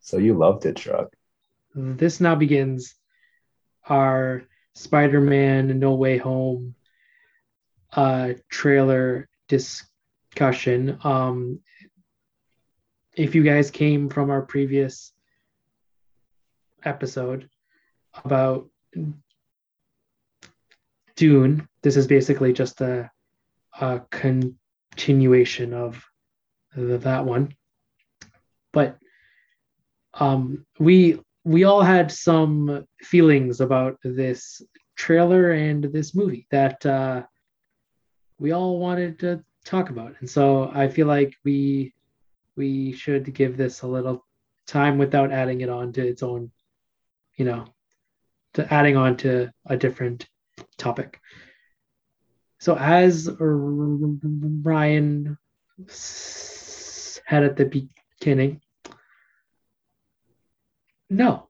So 0.00 0.18
you 0.18 0.34
loved 0.34 0.66
it, 0.66 0.76
Truck. 0.76 1.14
This 1.74 2.20
now 2.20 2.34
begins 2.34 2.94
our 3.88 4.42
Spider-Man 4.74 5.78
No 5.78 5.94
Way 5.94 6.18
Home 6.18 6.74
uh, 7.92 8.34
trailer 8.48 9.28
discussion. 9.48 10.98
Um, 11.04 11.60
if 13.16 13.34
you 13.34 13.42
guys 13.42 13.70
came 13.70 14.08
from 14.08 14.30
our 14.30 14.42
previous 14.42 15.12
episode 16.84 17.48
about 18.24 18.68
Dune, 21.16 21.68
this 21.82 21.96
is 21.96 22.06
basically 22.06 22.52
just 22.52 22.80
a, 22.80 23.10
a 23.80 24.00
continuation 24.10 25.74
of 25.74 26.04
that 26.74 27.24
one. 27.24 27.54
But 28.72 28.96
um, 30.20 30.66
we 30.78 31.18
we 31.44 31.64
all 31.64 31.80
had 31.80 32.12
some 32.12 32.86
feelings 33.00 33.60
about 33.60 33.98
this 34.04 34.62
trailer 34.94 35.52
and 35.52 35.84
this 35.84 36.14
movie 36.14 36.46
that 36.50 36.84
uh, 36.84 37.22
we 38.38 38.52
all 38.52 38.78
wanted 38.78 39.18
to 39.20 39.42
talk 39.64 39.90
about, 39.90 40.14
and 40.20 40.28
so 40.28 40.70
I 40.74 40.88
feel 40.88 41.06
like 41.06 41.34
we 41.44 41.94
we 42.56 42.92
should 42.92 43.32
give 43.34 43.56
this 43.56 43.82
a 43.82 43.88
little 43.88 44.26
time 44.66 44.98
without 44.98 45.32
adding 45.32 45.62
it 45.62 45.70
on 45.70 45.92
to 45.94 46.06
its 46.06 46.22
own, 46.22 46.50
you 47.36 47.46
know, 47.46 47.64
to 48.54 48.72
adding 48.72 48.96
on 48.96 49.16
to 49.16 49.50
a 49.66 49.76
different 49.76 50.28
topic. 50.76 51.20
So 52.58 52.76
as 52.76 53.30
Ryan 53.38 55.38
said 55.86 57.44
at 57.44 57.56
the 57.56 57.88
beginning, 58.20 58.60
no. 61.10 61.48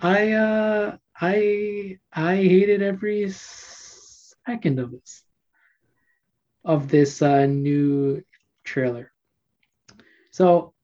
I 0.00 0.32
uh 0.32 0.96
I 1.20 1.98
I 2.12 2.36
hated 2.36 2.82
every 2.82 3.30
second 3.30 4.78
of 4.78 4.90
this 4.90 5.22
of 6.64 6.88
this 6.88 7.22
uh, 7.22 7.46
new 7.46 8.22
trailer. 8.64 9.12
So 10.30 10.74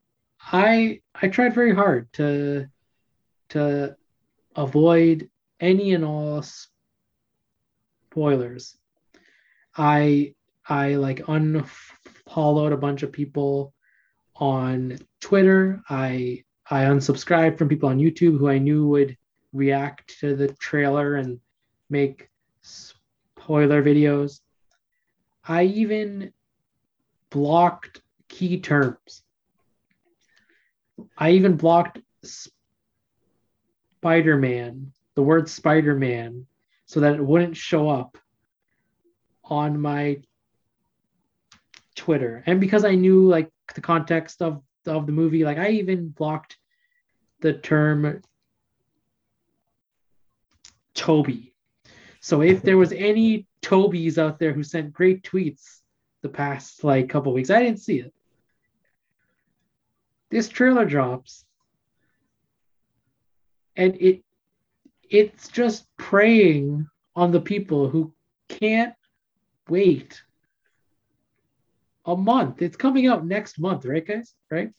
I 0.41 1.01
I 1.15 1.29
tried 1.29 1.55
very 1.55 1.75
hard 1.75 2.13
to 2.15 2.67
to 3.51 3.97
avoid 4.57 5.29
any 5.61 5.95
and 5.95 6.05
all 6.05 6.45
spoilers. 8.11 8.77
I 9.77 10.35
I 10.67 10.95
like 10.95 11.29
unfollowed 11.29 12.73
a 12.73 12.77
bunch 12.79 13.03
of 13.03 13.13
people 13.13 13.75
on 14.37 14.99
Twitter. 15.21 15.83
I 15.89 16.45
I 16.73 16.85
unsubscribed 16.85 17.59
from 17.59 17.69
people 17.69 17.91
on 17.91 17.99
YouTube 17.99 18.39
who 18.39 18.49
I 18.49 18.57
knew 18.57 18.87
would 18.89 19.19
react 19.53 20.19
to 20.21 20.35
the 20.35 20.49
trailer 20.55 21.17
and 21.17 21.39
make 21.91 22.31
spoiler 22.63 23.83
videos. 23.83 24.41
I 25.47 25.65
even 25.65 26.33
blocked 27.29 28.01
key 28.29 28.59
terms. 28.59 29.23
I 31.19 31.33
even 31.33 31.59
blocked 31.59 31.99
Spider 34.01 34.39
Man, 34.39 34.95
the 35.15 35.23
word 35.23 35.51
Spider 35.51 35.95
Man, 35.95 36.47
so 36.87 37.01
that 37.01 37.17
it 37.17 37.23
wouldn't 37.23 37.59
show 37.59 37.91
up 37.91 38.17
on 39.45 39.79
my 39.79 40.23
Twitter. 41.97 42.43
And 42.47 42.63
because 42.63 42.87
I 42.87 42.95
knew 42.95 43.29
like 43.29 43.51
the 43.75 43.83
context 43.83 44.41
of, 44.41 44.63
of 44.87 45.05
the 45.05 45.13
movie, 45.13 45.45
like 45.45 45.59
I 45.59 45.69
even 45.73 46.09
blocked 46.09 46.57
the 47.43 47.53
term 47.53 48.23
Tobey. 50.95 51.53
So 52.21 52.41
if 52.41 52.63
there 52.63 52.79
was 52.79 52.93
any 52.93 53.47
Tobys 53.63 54.17
out 54.17 54.39
there 54.39 54.53
who 54.53 54.63
sent 54.63 54.93
great 54.93 55.23
tweets 55.23 55.81
the 56.23 56.29
past 56.29 56.85
like 56.85 57.09
couple 57.09 57.33
weeks, 57.33 57.51
I 57.51 57.61
didn't 57.61 57.81
see 57.81 57.99
it. 57.99 58.15
This 60.31 60.49
trailer 60.49 60.87
drops 60.87 61.45
and 63.77 63.97
it 64.01 64.23
it's 65.11 65.49
just 65.49 65.87
preying 65.99 66.89
on 67.15 67.33
the 67.33 67.41
people 67.41 67.89
who 67.89 68.15
can't 68.49 68.95
wait 69.69 70.23
a 72.07 72.17
month. 72.17 72.63
It's 72.63 72.77
coming 72.77 73.07
out 73.07 73.27
next 73.27 73.59
month, 73.59 73.85
right, 73.85 74.07
guys? 74.07 74.35
Right? 74.51 74.71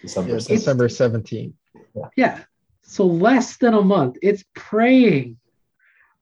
Yeah. 0.00 0.06
December, 0.06 0.32
yeah, 0.32 0.38
December 0.38 0.88
17th. 0.88 1.52
Yeah. 1.94 2.08
yeah. 2.16 2.44
So 2.82 3.06
less 3.06 3.56
than 3.56 3.74
a 3.74 3.82
month. 3.82 4.16
It's 4.22 4.44
preying 4.54 5.38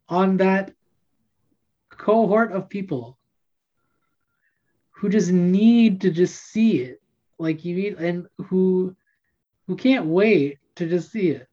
on 0.08 0.38
that 0.38 0.72
cohort 1.90 2.52
of 2.52 2.68
people 2.68 3.18
who 4.90 5.08
just 5.08 5.30
need 5.30 6.00
to 6.02 6.10
just 6.10 6.42
see 6.42 6.80
it. 6.80 7.00
Like 7.38 7.64
you 7.64 7.76
need 7.76 7.94
and 7.98 8.26
who 8.38 8.96
who 9.66 9.76
can't 9.76 10.06
wait 10.06 10.58
to 10.76 10.88
just 10.88 11.12
see 11.12 11.28
it. 11.28 11.46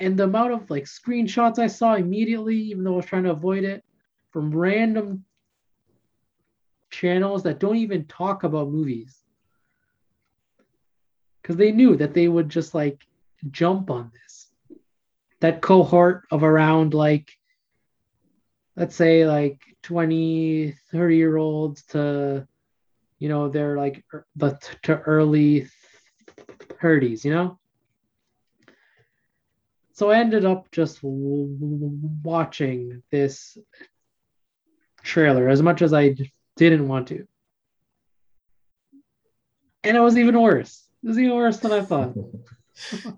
And 0.00 0.18
the 0.18 0.24
amount 0.24 0.52
of 0.52 0.70
like 0.70 0.84
screenshots 0.84 1.58
I 1.58 1.68
saw 1.68 1.94
immediately, 1.94 2.56
even 2.56 2.82
though 2.82 2.94
I 2.94 2.96
was 2.96 3.06
trying 3.06 3.24
to 3.24 3.30
avoid 3.30 3.64
it, 3.64 3.84
from 4.30 4.50
random 4.50 5.24
channels 6.90 7.44
that 7.44 7.60
don't 7.60 7.76
even 7.76 8.06
talk 8.06 8.42
about 8.42 8.70
movies 8.70 9.19
because 11.40 11.56
they 11.56 11.72
knew 11.72 11.96
that 11.96 12.14
they 12.14 12.28
would 12.28 12.48
just 12.48 12.74
like 12.74 13.00
jump 13.50 13.90
on 13.90 14.10
this. 14.12 14.48
That 15.40 15.60
cohort 15.60 16.24
of 16.30 16.42
around 16.42 16.94
like, 16.94 17.30
let's 18.76 18.94
say 18.94 19.26
like 19.26 19.60
20, 19.82 20.74
30 20.92 21.16
year 21.16 21.36
olds 21.36 21.84
to, 21.86 22.46
you 23.18 23.28
know, 23.28 23.48
they're 23.48 23.76
like 23.76 24.04
er, 24.12 24.26
the 24.36 24.58
to 24.82 24.98
early 24.98 25.68
30s, 26.82 27.24
you 27.24 27.32
know? 27.32 27.58
So 29.92 30.10
I 30.10 30.18
ended 30.18 30.44
up 30.44 30.70
just 30.70 30.98
watching 31.02 33.02
this 33.10 33.58
trailer 35.02 35.48
as 35.48 35.62
much 35.62 35.82
as 35.82 35.92
I 35.92 36.16
didn't 36.56 36.88
want 36.88 37.08
to. 37.08 37.26
And 39.84 39.96
it 39.96 40.00
was 40.00 40.16
even 40.16 40.40
worse. 40.40 40.89
It 41.02 41.08
was 41.08 41.18
even 41.18 41.34
worse 41.36 41.58
than 41.58 41.72
I 41.72 41.80
thought. 41.82 42.14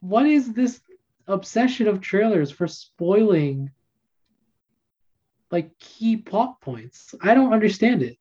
what 0.00 0.26
is 0.26 0.52
this 0.52 0.80
obsession 1.26 1.86
of 1.86 2.00
trailers 2.00 2.50
for 2.50 2.66
spoiling 2.66 3.70
like 5.50 5.78
key 5.78 6.16
plot 6.16 6.60
points? 6.60 7.14
I 7.22 7.34
don't 7.34 7.52
understand 7.52 8.02
it. 8.02 8.16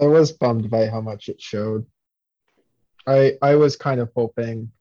I 0.00 0.06
was 0.06 0.32
bummed 0.32 0.70
by 0.70 0.86
how 0.86 1.00
much 1.00 1.28
it 1.28 1.40
showed. 1.40 1.86
I 3.06 3.38
I 3.40 3.54
was 3.56 3.76
kind 3.76 4.00
of 4.00 4.10
hoping, 4.14 4.72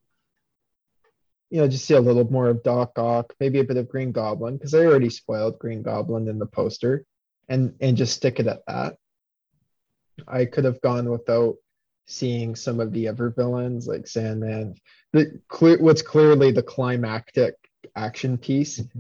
you 1.50 1.62
know, 1.62 1.68
just 1.68 1.86
see 1.86 1.94
a 1.94 2.00
little 2.00 2.30
more 2.32 2.48
of 2.48 2.64
Doc 2.64 2.98
Ock, 2.98 3.34
maybe 3.40 3.60
a 3.60 3.64
bit 3.64 3.78
of 3.78 3.90
Green 3.90 4.12
Goblin, 4.12 4.58
because 4.58 4.74
I 4.74 4.86
already 4.86 5.10
spoiled 5.10 5.60
Green 5.60 5.82
Goblin 5.82 6.28
in 6.28 6.40
the 6.40 6.46
poster, 6.46 7.06
and 7.48 7.76
and 7.82 7.98
just 7.98 8.16
stick 8.16 8.40
it 8.40 8.48
at 8.48 8.66
that. 8.68 8.98
I 10.28 10.46
could 10.46 10.66
have 10.66 10.82
gone 10.82 11.10
without 11.10 11.56
seeing 12.08 12.56
some 12.56 12.80
of 12.80 12.92
the 12.92 13.08
other 13.08 13.30
villains 13.30 13.88
like 13.88 14.08
Sandman. 14.08 14.76
The 15.14 15.42
clear 15.48 15.78
what's 15.80 16.02
clearly 16.02 16.52
the 16.52 16.64
climactic 16.64 17.56
action 17.96 18.38
piece. 18.38 18.82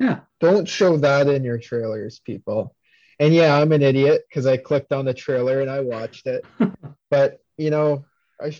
Yeah. 0.00 0.20
Don't 0.38 0.68
show 0.68 0.96
that 0.98 1.26
in 1.26 1.42
your 1.42 1.58
trailers, 1.58 2.20
people. 2.20 2.76
And 3.18 3.34
yeah, 3.34 3.56
I'm 3.56 3.72
an 3.72 3.82
idiot 3.82 4.22
because 4.28 4.46
I 4.46 4.56
clicked 4.56 4.92
on 4.92 5.06
the 5.06 5.14
trailer 5.14 5.60
and 5.60 5.68
I 5.68 5.80
watched 5.80 6.28
it. 6.28 6.44
but 7.10 7.40
you 7.56 7.70
know, 7.70 8.04
I 8.40 8.56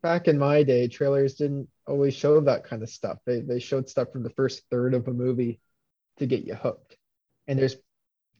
back 0.00 0.28
in 0.28 0.38
my 0.38 0.62
day, 0.62 0.86
trailers 0.86 1.34
didn't 1.34 1.68
always 1.88 2.14
show 2.14 2.40
that 2.40 2.62
kind 2.62 2.84
of 2.84 2.88
stuff. 2.88 3.18
They 3.26 3.40
they 3.40 3.58
showed 3.58 3.88
stuff 3.88 4.12
from 4.12 4.22
the 4.22 4.30
first 4.30 4.62
third 4.70 4.94
of 4.94 5.08
a 5.08 5.12
movie 5.12 5.60
to 6.18 6.26
get 6.26 6.44
you 6.44 6.54
hooked. 6.54 6.96
And 7.48 7.58
there's 7.58 7.76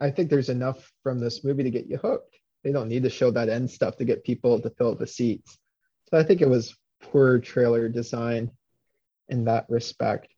I 0.01 0.11
think 0.11 0.31
there's 0.31 0.51
enough 0.51 0.93
from 1.03 1.19
this 1.19 1.43
movie 1.43 1.65
to 1.65 1.71
get 1.71 1.87
you 1.87 1.97
hooked. 1.97 2.39
They 2.67 2.73
don't 2.73 2.89
need 2.89 3.05
to 3.05 3.11
show 3.11 3.31
that 3.31 3.49
end 3.49 3.71
stuff 3.71 3.97
to 3.99 4.05
get 4.05 4.25
people 4.25 4.61
to 4.61 4.71
fill 4.71 4.97
the 4.97 5.07
seats. 5.07 5.57
So 6.11 6.19
I 6.19 6.25
think 6.25 6.41
it 6.41 6.49
was 6.49 6.77
poor 7.01 7.39
trailer 7.39 7.89
design 7.89 8.51
in 9.29 9.45
that 9.45 9.67
respect. 9.69 10.35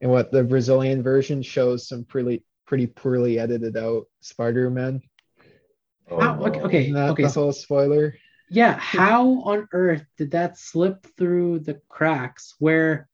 And 0.00 0.10
what 0.10 0.32
the 0.32 0.42
Brazilian 0.42 1.02
version 1.02 1.42
shows 1.42 1.86
some 1.86 2.04
pretty 2.04 2.42
pretty 2.66 2.86
poorly 2.86 3.38
edited 3.38 3.76
out 3.76 4.06
Spider-Man. 4.22 5.02
Oh, 6.10 6.46
okay, 6.46 6.60
okay, 6.60 6.92
that 6.92 7.10
okay. 7.10 7.24
The 7.24 7.28
whole 7.28 7.52
spoiler. 7.52 8.16
Yeah, 8.48 8.72
how 8.78 9.42
on 9.42 9.68
earth 9.70 10.06
did 10.16 10.30
that 10.30 10.58
slip 10.58 11.06
through 11.18 11.58
the 11.58 11.78
cracks? 11.90 12.54
Where, 12.58 13.06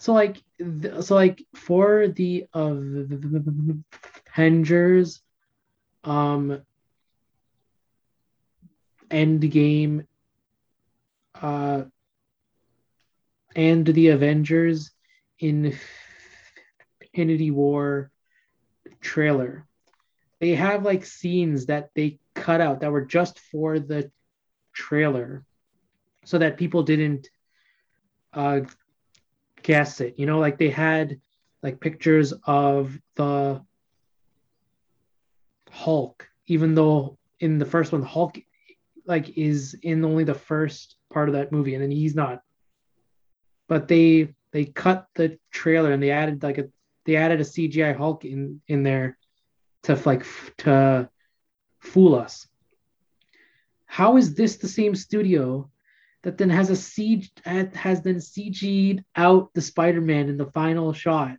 so 0.00 0.14
like, 0.14 0.42
so 1.00 1.14
like 1.14 1.46
for 1.54 2.08
the 2.08 2.46
uh, 2.52 2.74
Avengers, 4.34 5.22
um, 6.02 6.62
Endgame 9.12 10.06
uh, 11.40 11.82
and 13.54 13.86
the 13.86 14.08
Avengers 14.08 14.90
in 15.38 15.76
Infinity 17.00 17.50
War 17.50 18.10
trailer. 19.00 19.66
They 20.40 20.54
have 20.54 20.84
like 20.84 21.04
scenes 21.04 21.66
that 21.66 21.90
they 21.94 22.18
cut 22.34 22.60
out 22.60 22.80
that 22.80 22.90
were 22.90 23.04
just 23.04 23.38
for 23.38 23.78
the 23.78 24.10
trailer 24.72 25.44
so 26.24 26.38
that 26.38 26.56
people 26.56 26.82
didn't 26.82 27.28
uh, 28.32 28.60
guess 29.62 30.00
it. 30.00 30.18
You 30.18 30.26
know, 30.26 30.38
like 30.38 30.58
they 30.58 30.70
had 30.70 31.20
like 31.62 31.80
pictures 31.80 32.32
of 32.44 32.98
the 33.16 33.62
Hulk, 35.70 36.28
even 36.46 36.74
though 36.74 37.18
in 37.40 37.58
the 37.58 37.66
first 37.66 37.92
one, 37.92 38.02
Hulk 38.02 38.38
like 39.06 39.36
is 39.36 39.74
in 39.82 40.04
only 40.04 40.24
the 40.24 40.34
first 40.34 40.96
part 41.12 41.28
of 41.28 41.34
that 41.34 41.52
movie, 41.52 41.74
and 41.74 41.82
then 41.82 41.90
he's 41.90 42.14
not. 42.14 42.42
But 43.68 43.88
they 43.88 44.34
they 44.52 44.66
cut 44.66 45.06
the 45.14 45.38
trailer 45.50 45.92
and 45.92 46.02
they 46.02 46.10
added 46.10 46.42
like 46.42 46.58
a 46.58 46.68
they 47.04 47.16
added 47.16 47.40
a 47.40 47.44
CGI 47.44 47.96
Hulk 47.96 48.24
in 48.24 48.60
in 48.68 48.82
there 48.82 49.18
to 49.84 50.00
like 50.04 50.24
to 50.58 51.08
fool 51.80 52.14
us. 52.14 52.46
How 53.86 54.16
is 54.16 54.34
this 54.34 54.56
the 54.56 54.68
same 54.68 54.94
studio 54.94 55.68
that 56.22 56.38
then 56.38 56.50
has 56.50 56.70
a 56.70 56.76
siege 56.76 57.30
has 57.44 58.02
then 58.02 58.16
CG'd 58.16 59.04
out 59.16 59.52
the 59.54 59.60
Spider-Man 59.60 60.28
in 60.28 60.36
the 60.36 60.50
final 60.52 60.92
shot? 60.92 61.36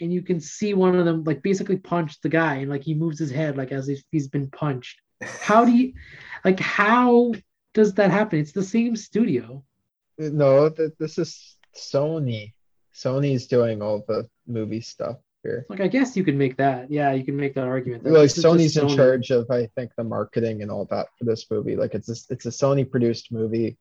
And 0.00 0.12
you 0.12 0.22
can 0.22 0.40
see 0.40 0.74
one 0.74 0.96
of 0.96 1.04
them 1.04 1.24
like 1.24 1.42
basically 1.42 1.76
punch 1.76 2.20
the 2.20 2.28
guy 2.28 2.56
and 2.56 2.70
like 2.70 2.82
he 2.82 2.94
moves 2.94 3.18
his 3.18 3.30
head 3.30 3.56
like 3.56 3.70
as 3.70 3.88
if 3.88 4.02
he's 4.10 4.28
been 4.28 4.50
punched. 4.50 5.00
How 5.22 5.64
do 5.64 5.72
you 5.72 5.92
like 6.44 6.60
how 6.60 7.32
does 7.74 7.94
that 7.94 8.10
happen? 8.10 8.38
It's 8.38 8.52
the 8.52 8.62
same 8.62 8.96
studio. 8.96 9.62
No, 10.18 10.68
this 10.68 11.18
is 11.18 11.56
Sony. 11.74 12.52
Sony's 12.94 13.46
doing 13.46 13.80
all 13.80 14.04
the 14.06 14.28
movie 14.46 14.80
stuff 14.80 15.16
here. 15.42 15.66
Like 15.68 15.80
I 15.80 15.88
guess 15.88 16.16
you 16.16 16.24
could 16.24 16.36
make 16.36 16.56
that. 16.58 16.90
Yeah, 16.90 17.12
you 17.12 17.24
can 17.24 17.36
make 17.36 17.54
that 17.54 17.66
argument. 17.66 18.04
That 18.04 18.12
like 18.12 18.30
Sony's 18.30 18.76
Sony. 18.76 18.90
in 18.90 18.96
charge 18.96 19.30
of 19.30 19.50
I 19.50 19.66
think 19.76 19.92
the 19.96 20.04
marketing 20.04 20.62
and 20.62 20.70
all 20.70 20.84
that 20.86 21.06
for 21.18 21.24
this 21.24 21.50
movie. 21.50 21.76
Like 21.76 21.94
it's 21.94 22.08
a, 22.08 22.32
it's 22.32 22.46
a 22.46 22.50
Sony 22.50 22.88
produced 22.88 23.32
movie 23.32 23.78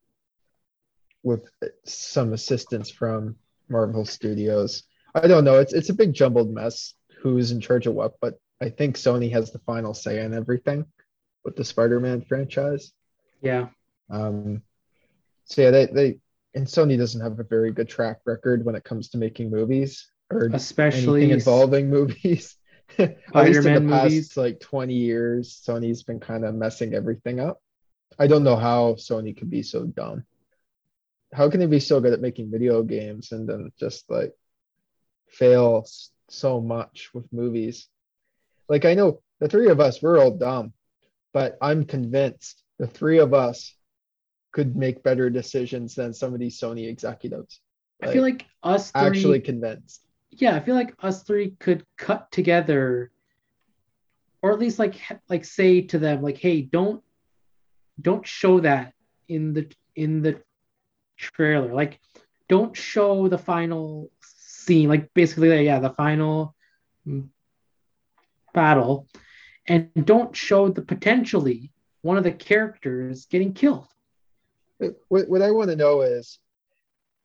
with 1.23 1.49
some 1.83 2.33
assistance 2.33 2.89
from 2.89 3.35
Marvel 3.67 4.05
Studios. 4.05 4.83
I 5.13 5.27
don't 5.27 5.43
know. 5.43 5.59
It's 5.59 5.73
it's 5.73 5.89
a 5.89 5.93
big 5.93 6.13
jumbled 6.13 6.51
mess. 6.51 6.93
Who's 7.21 7.51
in 7.51 7.59
charge 7.59 7.87
of 7.87 7.95
what? 7.95 8.13
But 8.21 8.39
I 8.61 8.69
think 8.69 8.95
Sony 8.95 9.31
has 9.31 9.51
the 9.51 9.59
final 9.59 9.93
say 9.93 10.23
on 10.23 10.33
everything 10.33 10.85
with 11.43 11.55
the 11.55 11.63
Spider-Man 11.63 12.21
franchise. 12.21 12.91
Yeah. 13.41 13.67
Um. 14.09 14.61
So 15.45 15.61
yeah, 15.61 15.71
they 15.71 15.85
they 15.87 16.19
and 16.53 16.65
Sony 16.65 16.97
doesn't 16.97 17.21
have 17.21 17.39
a 17.39 17.43
very 17.43 17.71
good 17.71 17.89
track 17.89 18.19
record 18.25 18.65
when 18.65 18.75
it 18.75 18.83
comes 18.83 19.09
to 19.09 19.17
making 19.17 19.51
movies 19.51 20.09
or 20.31 20.49
especially 20.53 21.31
involving 21.31 21.89
movies. 21.89 22.55
At 22.97 23.17
least 23.33 23.65
in 23.65 23.85
the 23.85 23.91
past 23.91 24.05
movies. 24.05 24.37
like 24.37 24.59
20 24.59 24.93
years, 24.93 25.61
Sony's 25.65 26.03
been 26.03 26.19
kind 26.19 26.43
of 26.43 26.55
messing 26.55 26.93
everything 26.93 27.39
up. 27.39 27.61
I 28.17 28.27
don't 28.27 28.43
know 28.43 28.55
how 28.55 28.93
Sony 28.93 29.37
could 29.37 29.49
be 29.49 29.63
so 29.63 29.85
dumb. 29.85 30.25
How 31.31 31.49
can 31.49 31.59
they 31.59 31.67
be 31.67 31.79
so 31.79 31.99
good 32.01 32.13
at 32.13 32.21
making 32.21 32.51
video 32.51 32.81
games 32.81 33.31
and 33.31 33.47
then 33.47 33.71
just 33.79 34.09
like 34.09 34.33
fail 35.27 35.85
so 36.29 36.59
much 36.59 37.11
with 37.13 37.31
movies? 37.31 37.87
Like 38.67 38.85
I 38.85 38.95
know 38.95 39.21
the 39.39 39.47
three 39.47 39.69
of 39.69 39.79
us, 39.79 40.01
we're 40.01 40.19
all 40.19 40.31
dumb, 40.31 40.73
but 41.33 41.57
I'm 41.61 41.85
convinced 41.85 42.63
the 42.77 42.87
three 42.87 43.19
of 43.19 43.33
us 43.33 43.75
could 44.51 44.75
make 44.75 45.03
better 45.03 45.29
decisions 45.29 45.95
than 45.95 46.13
some 46.13 46.33
of 46.33 46.39
these 46.39 46.59
Sony 46.59 46.87
executives. 46.87 47.61
Like, 48.01 48.09
I 48.09 48.13
feel 48.13 48.23
like 48.23 48.45
us 48.63 48.91
three, 48.91 49.01
actually 49.01 49.39
convinced. 49.41 50.01
Yeah, 50.31 50.55
I 50.55 50.59
feel 50.59 50.75
like 50.75 50.93
us 50.99 51.23
three 51.23 51.51
could 51.59 51.85
cut 51.97 52.31
together, 52.31 53.11
or 54.41 54.51
at 54.51 54.59
least 54.59 54.79
like 54.79 54.95
like 55.27 55.45
say 55.45 55.81
to 55.81 55.99
them 55.99 56.21
like, 56.21 56.37
hey, 56.37 56.61
don't 56.61 57.03
don't 58.01 58.25
show 58.25 58.59
that 58.61 58.93
in 59.27 59.53
the 59.53 59.71
in 59.95 60.21
the 60.21 60.41
trailer. 61.17 61.73
Like, 61.73 61.99
don't 62.47 62.75
show 62.75 63.27
the 63.27 63.37
final 63.37 64.11
scene. 64.21 64.89
Like 64.89 65.13
basically, 65.13 65.65
yeah, 65.65 65.79
the 65.79 65.91
final 65.91 66.55
battle, 68.53 69.07
and 69.69 69.89
don't 70.03 70.35
show 70.35 70.67
the 70.67 70.81
potentially 70.81 71.71
one 72.01 72.17
of 72.17 72.23
the 72.25 72.31
characters 72.31 73.25
getting 73.25 73.53
killed 73.53 73.87
what, 75.07 75.29
what 75.29 75.41
I 75.41 75.51
want 75.51 75.69
to 75.69 75.75
know 75.75 76.01
is, 76.01 76.39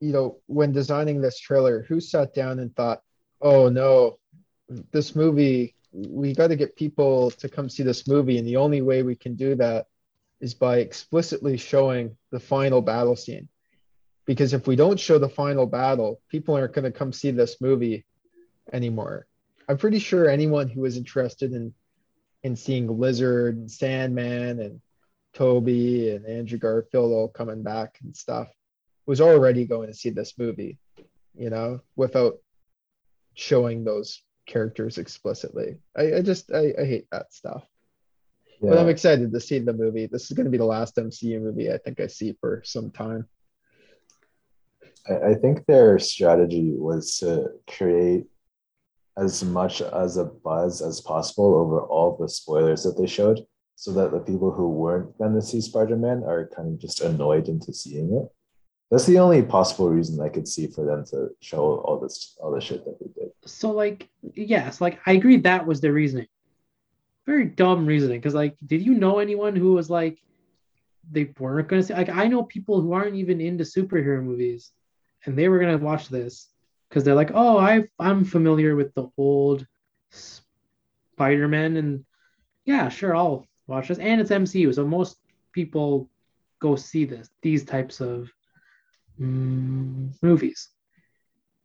you 0.01 0.13
know, 0.13 0.39
when 0.47 0.73
designing 0.73 1.21
this 1.21 1.39
trailer, 1.39 1.83
who 1.83 2.01
sat 2.01 2.35
down 2.35 2.59
and 2.59 2.75
thought, 2.75 3.03
oh 3.41 3.69
no, 3.69 4.19
this 4.93 5.15
movie, 5.15 5.75
we 5.93 6.35
got 6.35 6.49
to 6.49 6.57
get 6.57 6.77
people 6.77 7.31
to 7.33 7.49
come 7.49 7.69
see 7.69 7.83
this 7.83 8.09
movie. 8.09 8.39
And 8.39 8.47
the 8.47 8.57
only 8.57 8.83
way 8.83 9.03
we 9.03 9.15
can 9.15 9.37
do 9.37 9.55
that 9.57 9.87
is 10.41 10.55
by 10.55 10.79
explicitly 10.79 11.57
showing 11.57 12.17
the 12.31 12.41
final 12.41 12.83
battle 12.83 13.17
scene. 13.17 13.49
Because 14.27 14.53
if 14.53 14.67
we 14.67 14.75
don't 14.75 14.99
show 14.99 15.19
the 15.19 15.29
final 15.29 15.67
battle, 15.67 16.21
people 16.29 16.55
aren't 16.55 16.73
going 16.73 16.91
to 16.91 16.91
come 16.91 17.13
see 17.13 17.31
this 17.31 17.61
movie 17.61 18.05
anymore. 18.73 19.27
I'm 19.69 19.79
pretty 19.79 19.99
sure 19.99 20.29
anyone 20.29 20.69
who 20.69 20.81
was 20.81 20.97
interested 20.97 21.53
in 21.53 21.73
in 22.45 22.55
seeing 22.55 22.87
Lizard 22.87 23.57
and 23.57 23.71
Sandman 23.71 24.61
and 24.61 24.81
Tobey 25.33 26.11
and 26.11 26.27
Andrew 26.27 26.59
Garfield 26.59 27.11
all 27.11 27.29
coming 27.29 27.63
back 27.63 27.99
and 28.05 28.15
stuff, 28.15 28.49
was 29.07 29.21
already 29.21 29.65
going 29.65 29.89
to 29.89 29.95
see 29.95 30.11
this 30.11 30.35
movie, 30.39 30.79
you 31.37 31.51
know, 31.51 31.81
without 31.97 32.35
showing 33.35 33.83
those 33.83 34.23
characters 34.47 34.99
explicitly. 34.99 35.79
I, 35.97 36.17
I 36.17 36.23
just 36.23 36.53
I, 36.53 36.73
I 36.79 36.85
hate 36.85 37.07
that 37.11 37.33
stuff. 37.33 37.65
Yeah. 38.63 38.71
But 38.71 38.79
I'm 38.79 38.89
excited 38.89 39.33
to 39.33 39.41
see 39.41 39.59
the 39.59 39.73
movie. 39.73 40.07
This 40.07 40.31
is 40.31 40.37
going 40.37 40.45
to 40.45 40.51
be 40.51 40.59
the 40.59 40.65
last 40.65 40.97
MCU 40.97 41.41
movie 41.41 41.73
I 41.73 41.79
think 41.79 41.99
I 41.99 42.07
see 42.07 42.37
for 42.41 42.63
some 42.65 42.91
time. 42.91 43.27
I, 45.09 45.31
I 45.31 45.35
think 45.35 45.65
their 45.67 45.99
strategy 45.99 46.75
was 46.77 47.19
to 47.19 47.53
create 47.67 48.27
as 49.17 49.45
much 49.45 49.81
as 49.81 50.17
a 50.17 50.25
buzz 50.25 50.83
as 50.83 51.01
possible 51.01 51.55
over 51.55 51.81
all 51.81 52.17
the 52.17 52.29
spoilers 52.29 52.83
that 52.83 52.99
they 52.99 53.07
showed 53.07 53.41
so 53.77 53.93
that 53.93 54.11
the 54.11 54.21
people 54.21 54.51
who 54.51 54.69
weren't 54.69 55.17
going 55.19 55.35
to 55.35 55.43
see 55.43 55.61
Spider-Man 55.61 56.25
are 56.25 56.51
kind 56.55 56.69
of 56.69 56.81
just 56.81 57.01
annoyed 57.01 57.49
into 57.49 57.73
seeing 57.73 58.13
it. 58.15 58.29
That's 58.91 59.07
the 59.07 59.19
only 59.19 59.43
possible 59.43 59.89
reason 59.89 60.21
I 60.21 60.29
could 60.29 60.47
see 60.47 60.69
for 60.69 60.85
them 60.85 61.05
to 61.07 61.31
show 61.41 61.79
all 61.79 61.99
this 61.99 62.37
all 62.41 62.53
the 62.53 62.61
shit 62.61 62.85
that 62.85 62.99
they 63.01 63.07
did. 63.19 63.33
So 63.45 63.71
like 63.71 64.09
yes, 64.35 64.81
like 64.81 65.01
I 65.07 65.13
agree 65.13 65.39
that 65.39 65.67
was 65.67 65.81
the 65.81 65.91
reasoning. 65.91 66.29
Very 67.27 67.47
dumb 67.47 67.87
reasoning 67.87 68.21
because 68.21 68.35
like 68.35 68.57
did 68.65 68.83
you 68.83 68.95
know 68.95 69.19
anyone 69.19 69.57
who 69.57 69.73
was 69.73 69.91
like 69.91 70.21
they 71.11 71.33
weren't 71.39 71.69
going 71.69 71.83
to 71.83 71.89
see 71.89 71.95
like 71.95 72.09
I 72.09 72.29
know 72.29 72.45
people 72.45 72.81
who 72.81 72.93
aren't 72.93 73.17
even 73.17 73.41
into 73.41 73.65
superhero 73.65 74.23
movies 74.23 74.71
and 75.25 75.37
they 75.37 75.49
were 75.49 75.59
going 75.59 75.77
to 75.77 75.85
watch 75.85 76.09
this 76.09 76.51
because 76.95 77.03
they're 77.03 77.17
like, 77.17 77.33
"Oh, 77.35 77.59
I 77.59 77.89
I'm 77.99 78.25
familiar 78.25 78.77
with 78.77 78.95
the 78.95 79.09
old 79.19 79.67
Spider-Man 80.11 81.77
and 81.77 82.05
yeah, 82.67 82.89
sure, 82.89 83.17
I'll 83.17 83.49
watch 83.67 83.89
this, 83.89 83.99
and 83.99 84.21
it's 84.21 84.31
MCU, 84.31 84.73
so 84.73 84.87
most 84.87 85.19
people 85.51 86.09
go 86.61 86.77
see 86.77 87.05
this 87.05 87.31
these 87.43 87.65
types 87.65 88.01
of 88.01 88.31
mm, 89.21 90.13
movies. 90.23 90.69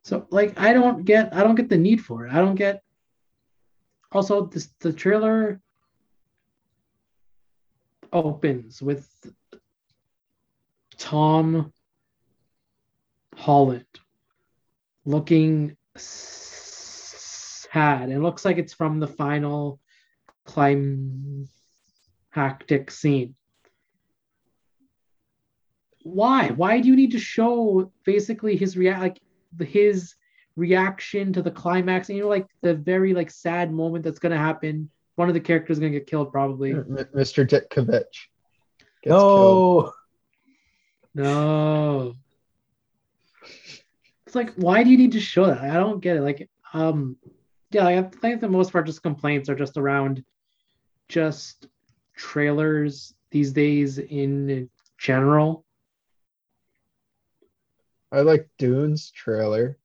So 0.02 0.26
like 0.32 0.60
I 0.60 0.74
don't 0.74 1.06
get 1.06 1.32
I 1.32 1.44
don't 1.44 1.54
get 1.54 1.70
the 1.70 1.78
need 1.78 2.02
for 2.04 2.26
it. 2.26 2.34
I 2.34 2.38
don't 2.38 2.56
get 2.56 2.82
also 4.12 4.48
this 4.48 4.70
the 4.80 4.92
trailer 4.92 5.62
opens 8.12 8.82
with 8.82 9.08
Tom 10.98 11.72
Holland 13.36 13.86
looking 15.10 15.76
sad. 15.98 18.10
It 18.10 18.20
looks 18.20 18.46
like 18.46 18.58
it's 18.58 18.74
from 18.74 19.00
the 19.00 19.08
final 19.08 19.80
climactic 20.46 21.50
scene. 22.92 23.36
Why? 26.04 26.50
Why 26.50 26.80
do 26.80 26.88
you 26.88 26.96
need 26.96 27.12
to 27.12 27.20
show 27.20 27.92
basically 28.06 28.56
his 28.56 28.78
react 28.78 29.02
like 29.02 29.20
his 29.68 30.16
reaction 30.56 31.34
to 31.34 31.42
the 31.42 31.52
climax 31.52 32.10
and 32.10 32.18
you 32.18 32.24
know 32.24 32.30
like 32.30 32.48
the 32.62 32.76
very 32.76 33.14
like 33.14 33.32
sad 33.32 33.74
moment 33.74 34.04
that's 34.04 34.20
gonna 34.20 34.38
happen? 34.38 34.90
One 35.16 35.28
of 35.28 35.34
the 35.34 35.40
characters 35.40 35.78
is 35.78 35.80
gonna 35.80 35.92
get 35.92 36.08
killed 36.08 36.32
probably. 36.32 36.74
Mr. 36.74 37.48
Ditkovich. 37.48 38.28
No. 39.06 39.84
Killed. 39.84 39.94
No. 41.16 42.14
It's 44.30 44.36
like 44.36 44.54
why 44.58 44.84
do 44.84 44.92
you 44.92 44.98
need 44.98 45.14
to 45.14 45.20
show 45.20 45.48
that? 45.48 45.58
I 45.58 45.74
don't 45.74 46.02
get 46.02 46.16
it. 46.16 46.22
Like 46.22 46.48
um 46.72 47.18
yeah, 47.72 47.88
I 47.88 48.04
think 48.04 48.42
the 48.42 48.48
most 48.48 48.72
part 48.72 48.86
just 48.86 49.02
complaints 49.02 49.50
are 49.50 49.56
just 49.56 49.76
around 49.76 50.24
just 51.08 51.66
trailers 52.16 53.16
these 53.32 53.52
days 53.52 53.98
in 53.98 54.70
general. 55.00 55.66
I 58.12 58.22
like 58.22 58.48
Dune's 58.60 59.10
trailer. 59.10 59.80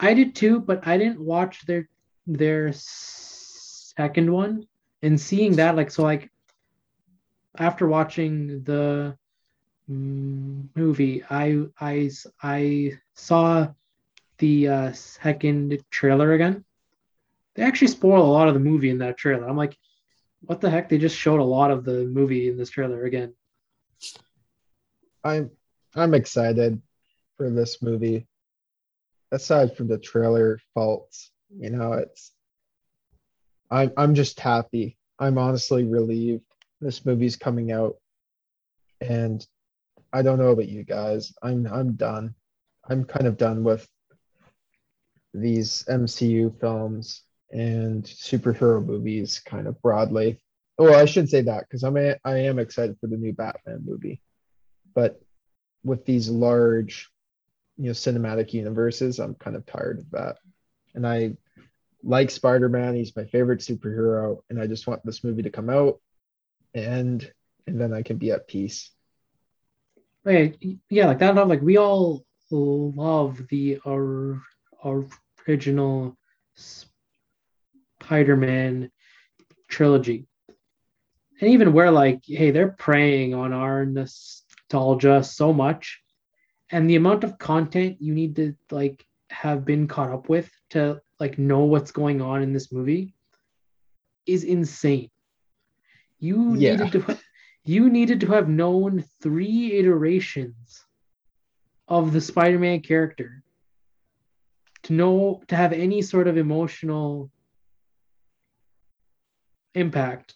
I 0.00 0.12
did 0.12 0.34
too, 0.34 0.58
but 0.58 0.84
I 0.84 0.98
didn't 0.98 1.20
watch 1.20 1.64
their 1.64 1.88
their 2.26 2.72
second 2.72 4.32
one 4.32 4.66
and 5.00 5.20
seeing 5.20 5.54
that 5.56 5.76
like 5.76 5.92
so 5.92 6.02
like 6.02 6.28
after 7.56 7.86
watching 7.86 8.64
the 8.64 9.16
movie 10.74 11.22
I 11.30 11.64
I 11.80 12.10
I 12.42 12.92
saw 13.14 13.68
the 14.38 14.68
uh, 14.68 14.92
second 14.92 15.78
trailer 15.90 16.32
again. 16.32 16.64
They 17.54 17.62
actually 17.62 17.88
spoil 17.88 18.24
a 18.24 18.32
lot 18.32 18.48
of 18.48 18.54
the 18.54 18.60
movie 18.60 18.90
in 18.90 18.98
that 18.98 19.16
trailer. 19.16 19.46
I'm 19.46 19.56
like, 19.56 19.76
what 20.40 20.60
the 20.60 20.70
heck? 20.70 20.88
They 20.88 20.98
just 20.98 21.16
showed 21.16 21.40
a 21.40 21.44
lot 21.44 21.70
of 21.70 21.84
the 21.84 22.04
movie 22.04 22.48
in 22.48 22.56
this 22.56 22.70
trailer 22.70 23.04
again. 23.04 23.34
I'm 25.22 25.50
I'm 25.94 26.14
excited 26.14 26.80
for 27.36 27.50
this 27.50 27.82
movie. 27.82 28.26
Aside 29.30 29.76
from 29.76 29.88
the 29.88 29.98
trailer 29.98 30.58
faults, 30.74 31.30
you 31.56 31.70
know, 31.70 31.92
it's 31.92 32.32
I'm 33.70 33.92
I'm 33.96 34.14
just 34.14 34.40
happy. 34.40 34.98
I'm 35.18 35.38
honestly 35.38 35.84
relieved 35.84 36.44
this 36.80 37.06
movie's 37.06 37.36
coming 37.36 37.70
out. 37.72 37.96
And 39.00 39.46
I 40.12 40.22
don't 40.22 40.38
know 40.38 40.50
about 40.50 40.68
you 40.68 40.84
guys. 40.84 41.32
I'm 41.42 41.66
I'm 41.66 41.92
done. 41.94 42.34
I'm 42.88 43.04
kind 43.04 43.26
of 43.26 43.36
done 43.36 43.64
with 43.64 43.88
these 45.32 45.84
MCU 45.88 46.58
films 46.60 47.22
and 47.50 48.04
superhero 48.04 48.84
movies 48.84 49.40
kind 49.40 49.66
of 49.66 49.80
broadly. 49.80 50.40
Well, 50.78 50.94
I 50.94 51.04
should 51.04 51.28
say 51.28 51.42
that 51.42 51.64
because 51.68 51.84
I'm 51.84 51.96
a, 51.96 52.16
I 52.24 52.38
am 52.38 52.58
excited 52.58 52.96
for 53.00 53.06
the 53.06 53.16
new 53.16 53.32
Batman 53.32 53.82
movie. 53.84 54.20
But 54.94 55.20
with 55.84 56.04
these 56.04 56.28
large, 56.28 57.10
you 57.76 57.86
know, 57.86 57.92
cinematic 57.92 58.52
universes, 58.52 59.18
I'm 59.18 59.34
kind 59.34 59.56
of 59.56 59.64
tired 59.66 60.00
of 60.00 60.10
that. 60.10 60.36
And 60.94 61.06
I 61.06 61.36
like 62.02 62.30
Spider-Man, 62.30 62.94
he's 62.94 63.14
my 63.14 63.24
favorite 63.26 63.60
superhero, 63.60 64.40
and 64.50 64.60
I 64.60 64.66
just 64.66 64.86
want 64.86 65.04
this 65.04 65.22
movie 65.22 65.42
to 65.42 65.50
come 65.50 65.70
out 65.70 66.00
and 66.74 67.30
and 67.66 67.80
then 67.80 67.92
I 67.92 68.02
can 68.02 68.16
be 68.16 68.32
at 68.32 68.48
peace. 68.48 68.90
Right. 70.24 70.56
Yeah, 70.88 71.06
like 71.08 71.18
that 71.18 71.48
like 71.48 71.62
we 71.62 71.78
all 71.78 72.24
love 72.50 73.46
the 73.48 73.78
or, 73.84 74.42
original 75.48 76.16
Spider-Man 78.00 78.90
trilogy. 79.68 80.26
And 81.40 81.50
even 81.50 81.72
where 81.72 81.90
like, 81.90 82.20
hey, 82.24 82.50
they're 82.50 82.76
preying 82.78 83.34
on 83.34 83.52
our 83.52 83.84
nostalgia 83.84 85.24
so 85.24 85.52
much. 85.52 86.00
And 86.70 86.88
the 86.88 86.96
amount 86.96 87.24
of 87.24 87.38
content 87.38 87.96
you 88.00 88.14
need 88.14 88.36
to 88.36 88.54
like 88.70 89.04
have 89.30 89.64
been 89.64 89.88
caught 89.88 90.10
up 90.10 90.28
with 90.28 90.50
to 90.70 91.00
like 91.18 91.38
know 91.38 91.60
what's 91.64 91.90
going 91.90 92.20
on 92.20 92.42
in 92.42 92.52
this 92.52 92.70
movie 92.70 93.14
is 94.26 94.44
insane. 94.44 95.10
You 96.20 96.54
yeah. 96.54 96.76
needed 96.76 96.92
to 96.92 97.18
you 97.64 97.90
needed 97.90 98.20
to 98.20 98.26
have 98.28 98.48
known 98.48 99.04
three 99.20 99.78
iterations 99.78 100.84
of 101.88 102.12
the 102.12 102.20
Spider-Man 102.20 102.80
character 102.80 103.42
to 104.84 104.92
know 104.92 105.42
to 105.48 105.56
have 105.56 105.72
any 105.72 106.02
sort 106.02 106.26
of 106.26 106.36
emotional 106.36 107.30
impact. 109.74 110.34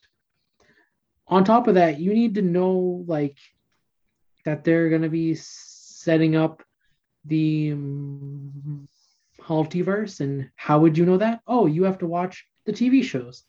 On 1.28 1.44
top 1.44 1.66
of 1.66 1.74
that, 1.74 1.98
you 1.98 2.14
need 2.14 2.36
to 2.36 2.42
know 2.42 3.04
like 3.06 3.36
that 4.44 4.62
they're 4.62 4.88
going 4.88 5.02
to 5.02 5.08
be 5.08 5.34
setting 5.34 6.36
up 6.36 6.62
the 7.24 7.72
um, 7.72 8.88
multiverse 9.40 10.20
and 10.20 10.48
how 10.54 10.78
would 10.78 10.96
you 10.96 11.04
know 11.04 11.16
that? 11.16 11.40
Oh, 11.46 11.66
you 11.66 11.82
have 11.82 11.98
to 11.98 12.06
watch 12.06 12.46
the 12.64 12.72
TV 12.72 13.02
shows. 13.02 13.44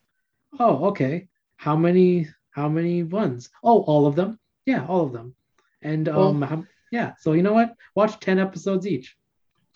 Oh, 0.60 0.86
okay. 0.86 1.28
How 1.58 1.76
many 1.76 2.28
how 2.58 2.68
many 2.68 3.04
ones? 3.04 3.52
Oh, 3.64 3.84
all 3.84 4.08
of 4.08 4.16
them. 4.16 4.40
Yeah, 4.66 4.86
all 4.88 5.06
of 5.06 5.14
them. 5.14 5.36
And 5.84 6.10
um 6.10 6.40
well, 6.40 6.66
yeah, 6.92 7.14
so 7.20 7.34
you 7.34 7.44
know 7.44 7.54
what? 7.54 7.76
Watch 7.94 8.20
10 8.20 8.40
episodes 8.40 8.88
each. 8.88 9.16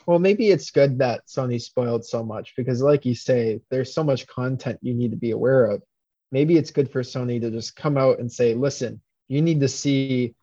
Well, 0.08 0.18
maybe 0.18 0.50
it's 0.50 0.72
good 0.72 0.98
that 0.98 1.28
Sony 1.28 1.62
spoiled 1.62 2.04
so 2.04 2.24
much 2.24 2.56
because, 2.58 2.82
like 2.82 3.06
you 3.06 3.14
say, 3.14 3.62
there's 3.70 3.94
so 3.94 4.04
much 4.04 4.26
content 4.26 4.80
you 4.82 4.96
need 4.96 5.12
to 5.12 5.18
be 5.18 5.30
aware 5.30 5.66
of. 5.66 5.84
Maybe 6.32 6.58
it's 6.58 6.72
good 6.72 6.92
for 6.92 7.04
Sony 7.04 7.40
to 7.40 7.52
just 7.52 7.76
come 7.76 7.98
out 7.98 8.18
and 8.18 8.32
say, 8.32 8.56
listen, 8.56 9.00
you 9.28 9.44
need 9.44 9.60
to 9.60 9.68
see 9.68 10.34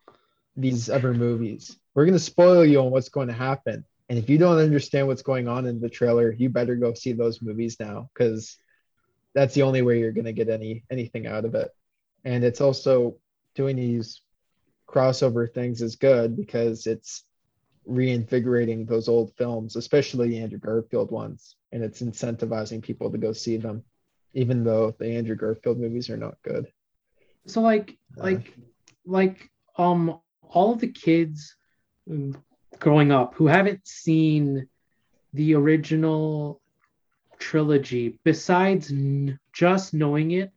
these 0.57 0.89
other 0.89 1.13
movies. 1.13 1.77
We're 1.95 2.05
going 2.05 2.13
to 2.13 2.21
spoil 2.21 2.65
you 2.65 2.81
on 2.81 2.93
what's 2.93 3.09
going 3.09 3.29
to 3.29 3.35
happen. 3.35 3.85
And 4.09 4.19
if 4.19 4.31
you 4.31 4.39
don't 4.39 4.59
understand 4.59 5.09
what's 5.09 5.23
going 5.23 5.49
on 5.49 5.67
in 5.67 5.81
the 5.81 5.91
trailer, 5.91 6.31
you 6.31 6.51
better 6.51 6.77
go 6.77 6.95
see 6.95 7.13
those 7.13 7.43
movies 7.43 7.81
now 7.81 8.11
because 8.15 8.57
that's 9.35 9.55
the 9.55 9.63
only 9.63 9.83
way 9.83 9.99
you're 9.99 10.13
going 10.13 10.25
to 10.27 10.33
get 10.33 10.49
any 10.49 10.85
anything 10.89 11.27
out 11.27 11.45
of 11.45 11.57
it. 11.57 11.71
And 12.29 12.45
it's 12.45 12.61
also 12.61 13.17
doing 13.55 13.77
these 13.77 14.21
crossover 14.87 15.51
things 15.51 15.81
is 15.81 15.97
good 15.97 16.37
because 16.37 16.87
it's 16.87 17.25
reinvigorating 17.87 18.85
those 18.85 19.09
old 19.09 19.33
films, 19.39 19.77
especially 19.77 20.29
the 20.29 20.41
Andrew 20.41 20.59
Garfield 20.59 21.11
ones, 21.11 21.57
and 21.73 21.83
it's 21.83 22.03
incentivizing 22.03 22.83
people 22.83 23.11
to 23.11 23.17
go 23.17 23.33
see 23.33 23.57
them, 23.57 23.83
even 24.35 24.63
though 24.63 24.95
the 24.99 25.17
Andrew 25.17 25.37
Garfield 25.37 25.79
movies 25.79 26.11
are 26.11 26.19
not 26.19 26.37
good. 26.43 26.67
So 27.47 27.63
like 27.63 27.97
uh, 28.19 28.25
like 28.25 28.55
like 29.07 29.51
um 29.79 30.21
all 30.51 30.75
of 30.75 30.81
the 30.81 30.93
kids 30.93 31.57
growing 32.79 33.11
up 33.11 33.37
who 33.37 33.47
haven't 33.47 33.89
seen 33.89 34.69
the 35.33 35.55
original 35.55 36.61
trilogy, 37.39 38.19
besides 38.23 38.91
n- 38.93 39.39
just 39.55 39.95
knowing 39.95 40.33
it 40.33 40.53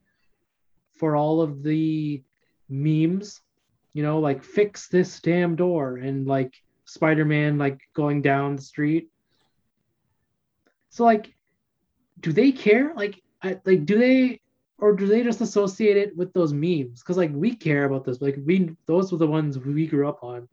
for 1.01 1.15
all 1.15 1.41
of 1.41 1.63
the 1.63 2.21
memes, 2.69 3.41
you 3.93 4.03
know, 4.03 4.19
like 4.19 4.43
fix 4.43 4.87
this 4.87 5.19
damn 5.19 5.55
door 5.55 5.97
and 5.97 6.27
like 6.27 6.53
Spider-Man 6.85 7.57
like 7.57 7.79
going 7.95 8.21
down 8.21 8.55
the 8.55 8.61
street. 8.61 9.09
So 10.89 11.03
like, 11.03 11.33
do 12.19 12.31
they 12.31 12.51
care? 12.51 12.93
Like, 12.95 13.19
I, 13.41 13.59
like 13.65 13.83
do 13.87 13.97
they 13.97 14.41
or 14.77 14.93
do 14.93 15.07
they 15.07 15.23
just 15.23 15.41
associate 15.41 15.97
it 15.97 16.15
with 16.15 16.31
those 16.33 16.53
memes? 16.53 17.01
Because 17.01 17.17
like 17.17 17.31
we 17.33 17.55
care 17.55 17.85
about 17.85 18.05
this. 18.05 18.21
Like 18.21 18.37
we 18.45 18.75
those 18.85 19.11
were 19.11 19.17
the 19.17 19.25
ones 19.25 19.57
we 19.57 19.87
grew 19.87 20.07
up 20.07 20.23
on, 20.23 20.47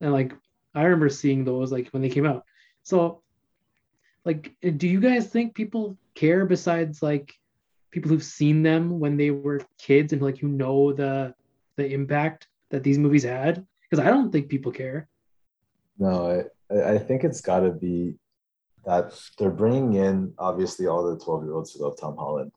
and 0.00 0.12
like 0.12 0.32
I 0.72 0.84
remember 0.84 1.08
seeing 1.08 1.44
those 1.44 1.72
like 1.72 1.88
when 1.88 2.00
they 2.00 2.10
came 2.10 2.26
out. 2.26 2.44
So, 2.84 3.22
like, 4.24 4.54
do 4.76 4.86
you 4.86 5.00
guys 5.00 5.26
think 5.26 5.52
people 5.52 5.98
care 6.14 6.46
besides 6.46 7.02
like 7.02 7.34
people 7.90 8.10
who've 8.10 8.22
seen 8.22 8.62
them 8.62 9.00
when 9.00 9.16
they 9.16 9.30
were 9.30 9.60
kids 9.78 10.12
and 10.12 10.22
like 10.22 10.38
who 10.38 10.48
know 10.48 10.92
the 10.92 11.34
the 11.76 11.92
impact 11.92 12.48
that 12.70 12.82
these 12.82 12.98
movies 12.98 13.24
had? 13.24 13.66
Because 13.88 14.04
I 14.04 14.10
don't 14.10 14.30
think 14.30 14.48
people 14.48 14.72
care. 14.72 15.08
No, 15.98 16.44
I, 16.70 16.94
I 16.94 16.98
think 16.98 17.24
it's 17.24 17.40
got 17.40 17.60
to 17.60 17.70
be 17.70 18.14
that 18.84 19.18
they're 19.38 19.50
bringing 19.50 19.94
in 19.94 20.32
obviously 20.38 20.86
all 20.86 21.04
the 21.04 21.22
12 21.22 21.44
year 21.44 21.54
olds 21.54 21.72
who 21.72 21.84
love 21.84 21.98
Tom 22.00 22.16
Holland, 22.16 22.52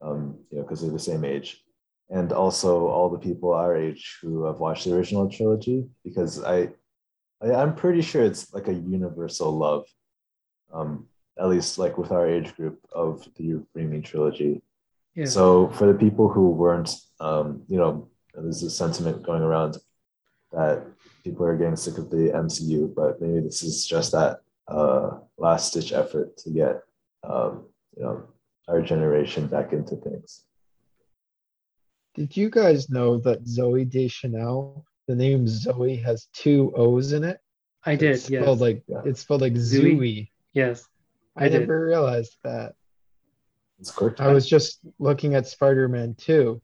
um, 0.00 0.38
you 0.50 0.58
know, 0.58 0.64
because 0.64 0.80
they're 0.80 0.90
the 0.90 0.98
same 0.98 1.24
age, 1.24 1.64
and 2.10 2.32
also 2.32 2.86
all 2.86 3.08
the 3.08 3.18
people 3.18 3.52
our 3.52 3.76
age 3.76 4.18
who 4.22 4.44
have 4.44 4.60
watched 4.60 4.84
the 4.84 4.94
original 4.94 5.28
trilogy. 5.28 5.84
Because 6.04 6.42
I, 6.44 6.68
I 7.42 7.52
I'm 7.54 7.74
pretty 7.74 8.02
sure 8.02 8.22
it's 8.22 8.52
like 8.52 8.68
a 8.68 8.74
universal 8.74 9.50
love, 9.50 9.86
um, 10.72 11.06
at 11.38 11.48
least 11.48 11.78
like 11.78 11.98
with 11.98 12.12
our 12.12 12.28
age 12.28 12.54
group 12.56 12.80
of 12.92 13.26
the 13.36 13.60
Raimi 13.76 14.04
trilogy. 14.04 14.62
Yeah. 15.14 15.26
So 15.26 15.68
for 15.70 15.86
the 15.86 15.98
people 15.98 16.28
who 16.28 16.50
weren't, 16.50 16.94
um, 17.20 17.62
you 17.68 17.76
know, 17.76 18.08
there's 18.34 18.62
a 18.62 18.70
sentiment 18.70 19.22
going 19.22 19.42
around 19.42 19.78
that 20.52 20.86
people 21.24 21.44
are 21.44 21.56
getting 21.56 21.76
sick 21.76 21.98
of 21.98 22.10
the 22.10 22.30
MCU, 22.34 22.94
but 22.94 23.20
maybe 23.20 23.40
this 23.40 23.62
is 23.62 23.86
just 23.86 24.12
that 24.12 24.40
uh, 24.68 25.18
last 25.36 25.74
ditch 25.74 25.92
effort 25.92 26.36
to 26.38 26.50
get 26.50 26.82
um, 27.24 27.66
you 27.96 28.02
know 28.02 28.24
our 28.68 28.82
generation 28.82 29.46
back 29.46 29.72
into 29.72 29.96
things. 29.96 30.44
Did 32.14 32.36
you 32.36 32.50
guys 32.50 32.90
know 32.90 33.18
that 33.18 33.44
Zooey 33.44 33.88
Deschanel, 33.88 34.84
the 35.06 35.14
name 35.14 35.46
Zoe 35.46 35.96
has 35.96 36.28
two 36.32 36.72
O's 36.76 37.12
in 37.12 37.24
it? 37.24 37.40
I 37.84 37.96
did. 37.96 38.10
It's 38.12 38.28
yes. 38.28 38.42
spelled 38.42 38.60
like 38.60 38.82
yeah. 38.86 39.02
it's 39.04 39.20
spelled 39.20 39.40
like 39.40 39.54
Zooey. 39.54 40.30
Yes. 40.52 40.86
I, 41.38 41.46
I 41.46 41.48
never 41.48 41.86
realized 41.86 42.36
that. 42.44 42.74
I 44.18 44.32
was 44.32 44.48
just 44.48 44.80
looking 44.98 45.34
at 45.34 45.46
Spider-Man 45.46 46.16
2. 46.18 46.60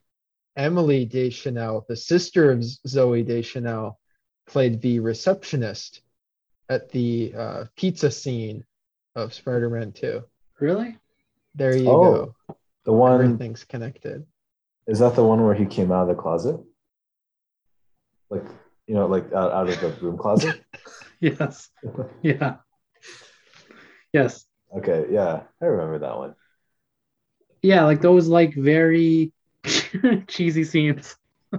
Emily 0.56 1.04
Deschanel, 1.04 1.84
the 1.88 1.96
sister 1.96 2.50
of 2.50 2.58
Zooey 2.58 3.24
Deschanel, 3.24 3.98
played 4.46 4.80
the 4.80 5.00
receptionist 5.00 6.02
at 6.68 6.90
the 6.90 7.34
uh, 7.36 7.64
pizza 7.76 8.10
scene 8.10 8.64
of 9.14 9.32
Spider-Man 9.32 9.92
2. 9.92 10.22
Really? 10.60 10.96
There 11.54 11.76
you 11.76 11.88
oh, 11.88 12.02
go. 12.02 12.56
The 12.84 12.92
one 12.92 13.14
everything's 13.14 13.64
connected. 13.64 14.26
Is 14.86 14.98
that 14.98 15.14
the 15.14 15.24
one 15.24 15.42
where 15.42 15.54
he 15.54 15.66
came 15.66 15.90
out 15.92 16.02
of 16.02 16.08
the 16.08 16.20
closet? 16.20 16.60
Like, 18.28 18.44
you 18.86 18.94
know, 18.94 19.06
like 19.06 19.32
out, 19.32 19.52
out 19.52 19.68
of 19.68 19.80
the 19.80 19.88
broom 19.88 20.18
closet? 20.18 20.62
Yes. 21.20 21.70
Yeah. 22.20 22.56
Yes. 24.12 24.44
Okay, 24.78 25.06
yeah, 25.10 25.42
I 25.60 25.64
remember 25.64 25.98
that 26.00 26.16
one. 26.16 26.34
Yeah, 27.62 27.84
like 27.84 28.00
those 28.00 28.28
like 28.28 28.54
very 28.54 29.32
cheesy 30.28 30.64
scenes. 30.64 31.16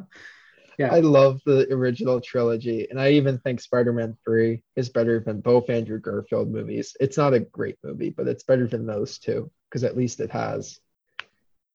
Yeah. 0.78 0.94
I 0.94 1.00
love 1.00 1.40
the 1.46 1.72
original 1.72 2.20
trilogy, 2.20 2.88
and 2.90 3.00
I 3.00 3.12
even 3.12 3.40
think 3.40 3.62
Spider-Man 3.62 4.18
3 4.26 4.62
is 4.76 4.90
better 4.90 5.22
than 5.22 5.40
both 5.40 5.70
Andrew 5.70 6.00
Garfield 6.00 6.52
movies. 6.52 6.98
It's 7.00 7.16
not 7.16 7.34
a 7.34 7.40
great 7.40 7.78
movie, 7.82 8.10
but 8.10 8.28
it's 8.28 8.44
better 8.44 8.68
than 8.68 8.86
those 8.86 9.18
two 9.18 9.50
because 9.70 9.86
at 9.86 9.96
least 9.96 10.20
it 10.20 10.32
has, 10.32 10.80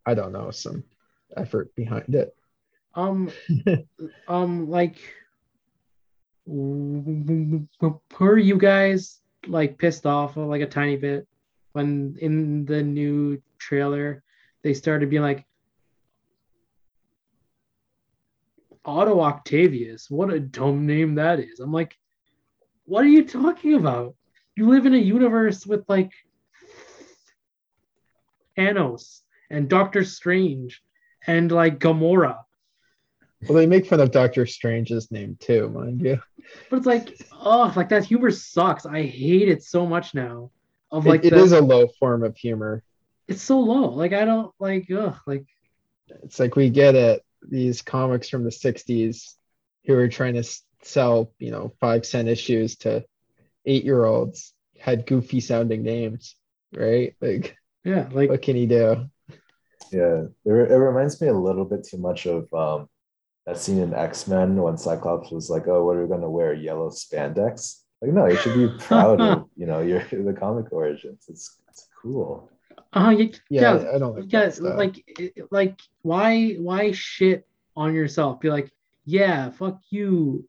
I 0.04 0.12
don't 0.14 0.32
know, 0.32 0.50
some 0.50 0.84
effort 1.34 1.74
behind 1.74 2.14
it. 2.14 2.36
Um, 2.94 3.30
um, 4.28 4.68
like, 4.68 4.98
were 6.44 8.38
you 8.38 8.58
guys 8.58 9.20
like 9.46 9.78
pissed 9.78 10.04
off 10.04 10.36
like 10.36 10.60
a 10.60 10.66
tiny 10.66 10.96
bit 10.96 11.26
when 11.72 12.16
in 12.20 12.64
the 12.64 12.82
new 12.82 13.40
trailer 13.58 14.22
they 14.62 14.74
started 14.74 15.10
being 15.10 15.22
like, 15.22 15.46
Otto 18.84 19.20
Octavius, 19.20 20.10
what 20.10 20.32
a 20.32 20.40
dumb 20.40 20.86
name 20.86 21.16
that 21.16 21.38
is. 21.38 21.60
I'm 21.60 21.72
like, 21.72 21.96
what 22.84 23.04
are 23.04 23.08
you 23.08 23.24
talking 23.24 23.74
about? 23.74 24.14
You 24.56 24.68
live 24.68 24.86
in 24.86 24.94
a 24.94 24.98
universe 24.98 25.66
with 25.66 25.84
like 25.88 26.10
Thanos 28.56 29.20
and 29.50 29.68
Doctor 29.68 30.04
Strange 30.04 30.82
and 31.26 31.52
like 31.52 31.78
Gamora. 31.78 32.38
Well, 33.48 33.56
they 33.56 33.66
make 33.66 33.86
fun 33.86 34.00
of 34.00 34.10
Doctor 34.10 34.46
Strange's 34.46 35.10
name 35.10 35.36
too, 35.40 35.70
mind 35.70 36.02
you. 36.02 36.20
But 36.68 36.78
it's 36.78 36.86
like, 36.86 37.20
oh, 37.32 37.72
like 37.76 37.88
that 37.90 38.04
humor 38.04 38.30
sucks. 38.30 38.84
I 38.86 39.02
hate 39.02 39.48
it 39.48 39.62
so 39.62 39.86
much 39.86 40.14
now. 40.14 40.50
Of 40.90 41.06
like, 41.06 41.24
it 41.24 41.30
the- 41.30 41.38
is 41.42 41.52
a 41.52 41.60
low 41.60 41.88
form 41.98 42.22
of 42.24 42.36
humor. 42.36 42.82
it's 43.28 43.42
so 43.42 43.60
low. 43.60 43.90
Like 43.90 44.12
I 44.12 44.24
don't 44.24 44.52
like, 44.58 44.90
ugh, 44.90 45.16
like 45.26 45.46
It's 46.24 46.38
like 46.40 46.56
we 46.56 46.68
get 46.70 46.94
it. 46.94 47.22
These 47.48 47.82
comics 47.82 48.28
from 48.28 48.44
the 48.44 48.50
60s 48.50 49.34
who 49.86 49.94
were 49.94 50.08
trying 50.08 50.34
to 50.34 50.44
sell, 50.82 51.32
you 51.38 51.50
know, 51.50 51.72
five 51.80 52.04
cent 52.04 52.28
issues 52.28 52.76
to 52.78 53.04
eight 53.66 53.84
year 53.84 54.04
olds 54.04 54.52
had 54.78 55.06
goofy 55.06 55.40
sounding 55.40 55.82
names, 55.82 56.34
right? 56.74 57.14
Like, 57.20 57.56
yeah, 57.84 58.08
like 58.12 58.28
what 58.30 58.42
can 58.42 58.56
he 58.56 58.66
do? 58.66 59.06
Yeah, 59.90 60.24
it, 60.44 60.50
it 60.52 60.76
reminds 60.76 61.20
me 61.20 61.28
a 61.28 61.32
little 61.34 61.64
bit 61.64 61.84
too 61.84 61.98
much 61.98 62.26
of 62.26 62.52
um, 62.54 62.88
that 63.46 63.58
scene 63.58 63.78
in 63.78 63.94
X 63.94 64.26
Men 64.28 64.56
when 64.56 64.76
Cyclops 64.76 65.30
was 65.30 65.48
like, 65.50 65.66
"Oh, 65.66 65.84
what 65.84 65.96
are 65.96 66.02
we 66.02 66.08
gonna 66.08 66.30
wear? 66.30 66.52
Yellow 66.52 66.90
spandex?" 66.90 67.79
Like, 68.02 68.12
no, 68.12 68.26
you 68.26 68.36
should 68.36 68.54
be 68.54 68.68
proud 68.84 69.20
of 69.20 69.48
you 69.56 69.66
know 69.66 69.80
your 69.80 70.00
the 70.10 70.32
comic 70.38 70.72
origins. 70.72 71.26
It's 71.28 71.58
it's 71.68 71.88
cool. 72.00 72.50
uh 72.92 73.14
yeah, 73.16 73.26
Yeah, 73.50 73.82
yeah, 73.82 73.90
I 73.94 73.98
don't 73.98 74.16
like 74.16 74.32
yeah, 74.32 74.50
like 74.60 75.04
like 75.50 75.80
why 76.02 76.52
why 76.54 76.92
shit 76.92 77.46
on 77.76 77.94
yourself? 77.94 78.40
Be 78.40 78.50
like, 78.50 78.70
yeah, 79.04 79.50
fuck 79.50 79.80
you, 79.90 80.48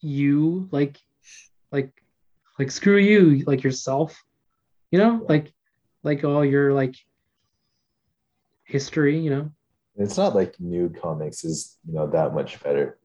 you 0.00 0.68
like 0.70 0.98
like 1.70 1.92
like 2.58 2.70
screw 2.70 2.98
you, 2.98 3.44
like 3.46 3.62
yourself. 3.62 4.22
You 4.90 4.98
know, 4.98 5.24
like 5.28 5.52
like 6.02 6.24
all 6.24 6.44
you're 6.44 6.72
like 6.72 6.94
history, 8.64 9.18
you 9.18 9.30
know. 9.30 9.50
It's 9.96 10.16
not 10.16 10.34
like 10.34 10.58
new 10.58 10.88
comics 10.90 11.44
is 11.44 11.78
you 11.86 11.94
know 11.94 12.06
that 12.08 12.34
much 12.34 12.60
better. 12.62 12.98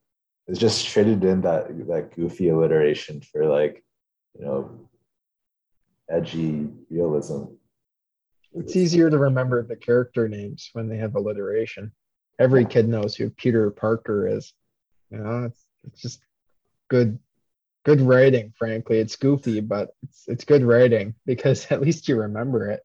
It's 0.50 0.60
just 0.60 0.88
traded 0.88 1.24
in 1.24 1.41
that 1.41 1.67
that 1.88 2.15
goofy 2.15 2.50
alliteration 2.50 3.21
for 3.21 3.45
like 3.45 3.84
you 4.38 4.45
know 4.45 4.89
edgy 6.10 6.69
realism. 6.89 7.43
It's 8.54 8.76
easier 8.76 9.12
to 9.12 9.17
remember 9.19 9.62
the 9.62 9.76
character 9.76 10.28
names 10.28 10.71
when 10.74 10.89
they 10.89 10.97
have 10.97 11.13
alliteration. 11.15 11.91
Every 12.39 12.65
kid 12.65 12.89
knows 12.89 13.15
who 13.15 13.30
Peter 13.30 13.69
Parker 13.69 14.28
is. 14.28 14.52
You 15.12 15.19
know, 15.19 15.43
it's, 15.43 15.63
it's 15.84 16.02
just 16.02 16.19
good 16.88 17.19
good 17.86 18.02
writing, 18.02 18.52
frankly. 18.58 18.97
It's 18.97 19.17
goofy, 19.17 19.60
but 19.60 19.91
it's 20.02 20.24
it's 20.28 20.45
good 20.45 20.63
writing 20.63 21.13
because 21.28 21.71
at 21.71 21.82
least 21.82 22.08
you 22.08 22.21
remember 22.21 22.71
it. 22.71 22.82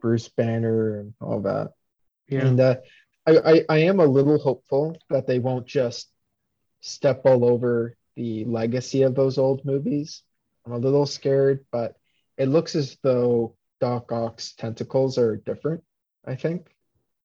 Bruce 0.00 0.28
Banner 0.28 1.00
and 1.00 1.14
all 1.20 1.40
that. 1.40 1.72
Yeah. 2.28 2.46
And 2.46 2.60
uh, 2.60 2.76
I, 3.26 3.38
I, 3.38 3.64
I 3.68 3.78
am 3.78 3.98
a 3.98 4.06
little 4.06 4.38
hopeful 4.38 4.96
that 5.10 5.26
they 5.26 5.40
won't 5.40 5.66
just 5.66 6.08
step 6.80 7.22
all 7.24 7.44
over 7.44 7.96
the 8.16 8.44
legacy 8.44 9.02
of 9.02 9.14
those 9.14 9.38
old 9.38 9.64
movies. 9.64 10.22
I'm 10.66 10.72
a 10.72 10.78
little 10.78 11.06
scared, 11.06 11.64
but 11.70 11.96
it 12.36 12.46
looks 12.46 12.74
as 12.74 12.96
though 13.02 13.56
Doc 13.80 14.12
Ock's 14.12 14.54
tentacles 14.54 15.18
are 15.18 15.36
different. 15.36 15.82
I 16.26 16.34
think 16.34 16.68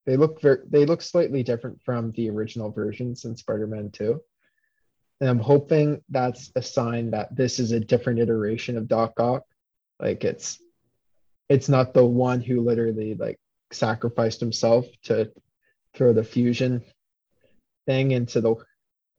they 0.06 0.18
look 0.18 0.42
very 0.42 0.60
they 0.70 0.86
look 0.86 1.02
slightly 1.02 1.44
different 1.44 1.82
from 1.84 2.12
the 2.12 2.30
original 2.30 2.72
versions 2.72 3.26
in 3.26 3.36
Spider-Man 3.36 3.92
2. 3.92 4.22
And 5.22 5.30
I'm 5.30 5.39
hoping 5.39 6.02
that's 6.10 6.52
a 6.56 6.62
sign 6.62 7.12
that 7.12 7.36
this 7.36 7.60
is 7.60 7.72
a 7.72 7.80
different 7.80 8.20
iteration 8.20 8.78
of 8.78 8.88
Doc 8.88 9.20
Ock. 9.20 9.44
Like 10.00 10.24
it's 10.24 10.60
it's 11.50 11.70
not 11.70 11.94
the 11.94 12.06
one 12.06 12.42
who 12.42 12.62
literally 12.62 13.16
like 13.16 13.39
sacrificed 13.72 14.39
himself 14.39 14.86
to 15.04 15.32
throw 15.94 16.13
the 16.13 16.24
fusion 16.24 16.84
thing 17.86 18.12
into 18.12 18.42
the 18.42 18.56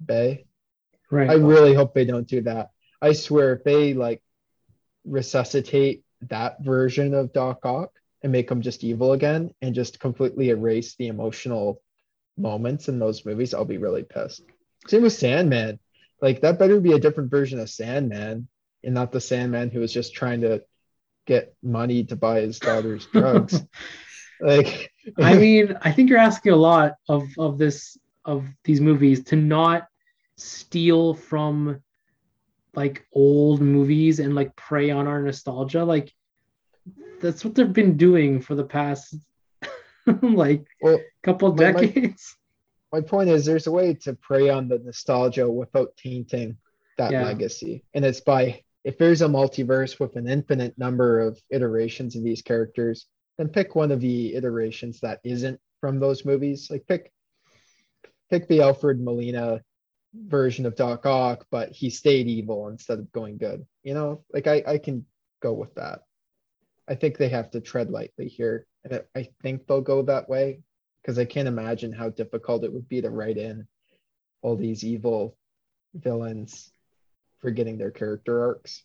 bay. 0.04 0.46
right. 1.10 1.30
I 1.30 1.34
really 1.34 1.74
hope 1.74 1.94
they 1.94 2.04
don't 2.04 2.28
do 2.28 2.42
that. 2.42 2.70
I 3.00 3.12
swear 3.12 3.54
if 3.54 3.64
they 3.64 3.94
like 3.94 4.22
resuscitate 5.04 6.04
that 6.28 6.62
version 6.62 7.14
of 7.14 7.32
Doc 7.32 7.64
Ock 7.64 7.90
and 8.22 8.32
make 8.32 8.50
him 8.50 8.62
just 8.62 8.84
evil 8.84 9.12
again 9.12 9.50
and 9.60 9.74
just 9.74 10.00
completely 10.00 10.48
erase 10.48 10.94
the 10.96 11.08
emotional 11.08 11.82
moments 12.36 12.88
in 12.88 12.98
those 12.98 13.24
movies, 13.26 13.54
I'll 13.54 13.64
be 13.64 13.78
really 13.78 14.02
pissed. 14.02 14.42
Same 14.88 15.02
with 15.02 15.12
Sandman. 15.12 15.78
Like 16.20 16.40
that 16.40 16.58
better 16.58 16.80
be 16.80 16.92
a 16.92 16.98
different 16.98 17.30
version 17.30 17.60
of 17.60 17.68
Sandman 17.70 18.48
and 18.82 18.94
not 18.94 19.12
the 19.12 19.20
Sandman 19.20 19.70
who 19.70 19.80
was 19.80 19.92
just 19.92 20.14
trying 20.14 20.40
to 20.42 20.62
get 21.26 21.54
money 21.62 22.04
to 22.04 22.16
buy 22.16 22.40
his 22.40 22.58
daughter's 22.58 23.06
drugs. 23.12 23.60
like 24.40 24.90
I 25.18 25.36
mean, 25.36 25.76
I 25.82 25.92
think 25.92 26.08
you're 26.08 26.18
asking 26.18 26.52
a 26.52 26.56
lot 26.56 26.94
of 27.08 27.24
of 27.38 27.58
this 27.58 27.98
of 28.24 28.46
these 28.64 28.80
movies 28.80 29.24
to 29.24 29.36
not 29.36 29.86
steal 30.36 31.14
from 31.14 31.80
like 32.74 33.06
old 33.12 33.60
movies 33.60 34.18
and 34.20 34.34
like 34.34 34.54
prey 34.56 34.90
on 34.90 35.06
our 35.06 35.22
nostalgia. 35.22 35.84
Like 35.84 36.12
that's 37.20 37.44
what 37.44 37.54
they've 37.54 37.72
been 37.72 37.96
doing 37.96 38.40
for 38.40 38.54
the 38.54 38.64
past 38.64 39.14
like 40.22 40.66
well 40.82 40.98
couple 41.22 41.54
My- 41.54 41.72
my- 41.72 41.80
decades. 41.86 42.36
my 42.92 43.00
point 43.00 43.30
is 43.30 43.44
there's 43.44 43.66
a 43.66 43.72
way 43.72 43.94
to 43.94 44.14
prey 44.14 44.48
on 44.50 44.68
the 44.68 44.78
nostalgia 44.78 45.48
without 45.48 45.96
tainting 45.96 46.56
that 46.98 47.10
Yeah. 47.12 47.24
legacy 47.24 47.82
and 47.94 48.04
it's 48.04 48.20
by 48.20 48.62
if 48.84 48.98
there's 48.98 49.22
a 49.22 49.26
multiverse 49.28 49.98
with 49.98 50.16
an 50.16 50.28
infinite 50.28 50.76
number 50.76 51.20
of 51.20 51.40
iterations 51.50 52.16
of 52.16 52.22
these 52.22 52.42
characters 52.42 53.06
then 53.38 53.48
pick 53.48 53.74
one 53.74 53.90
of 53.90 54.00
the 54.00 54.34
iterations 54.34 55.00
that 55.00 55.20
isn't 55.24 55.58
from 55.80 55.98
those 55.98 56.24
movies 56.26 56.70
like 56.70 56.86
pick 56.86 57.10
pick 58.30 58.48
the 58.48 58.60
alfred 58.60 59.00
molina 59.00 59.60
version 60.14 60.64
of 60.66 60.76
doc 60.76 61.04
ock 61.06 61.44
but 61.50 61.70
he 61.70 61.90
stayed 61.90 62.28
evil 62.28 62.68
instead 62.68 62.98
of 62.98 63.10
going 63.12 63.36
good 63.36 63.66
you 63.82 63.94
know 63.94 64.24
like 64.32 64.46
i 64.46 64.62
i 64.66 64.78
can 64.78 65.04
go 65.42 65.52
with 65.52 65.74
that 65.74 66.00
i 66.88 66.94
think 66.94 67.16
they 67.18 67.28
have 67.28 67.50
to 67.50 67.60
tread 67.60 67.90
lightly 67.90 68.28
here 68.28 68.66
and 68.84 68.94
I- 69.14 69.18
i 69.20 69.28
think 69.42 69.66
they'll 69.66 69.80
go 69.80 70.02
that 70.02 70.28
way 70.28 70.60
because 71.02 71.18
I 71.18 71.26
can't 71.26 71.48
imagine 71.48 71.92
how 71.92 72.08
difficult 72.08 72.64
it 72.64 72.72
would 72.72 72.88
be 72.88 73.02
to 73.02 73.10
write 73.10 73.36
in 73.36 73.68
all 74.40 74.56
these 74.56 74.82
evil 74.84 75.36
villains 75.92 76.72
for 77.40 77.50
getting 77.50 77.76
their 77.76 77.90
character 77.90 78.42
arcs 78.42 78.82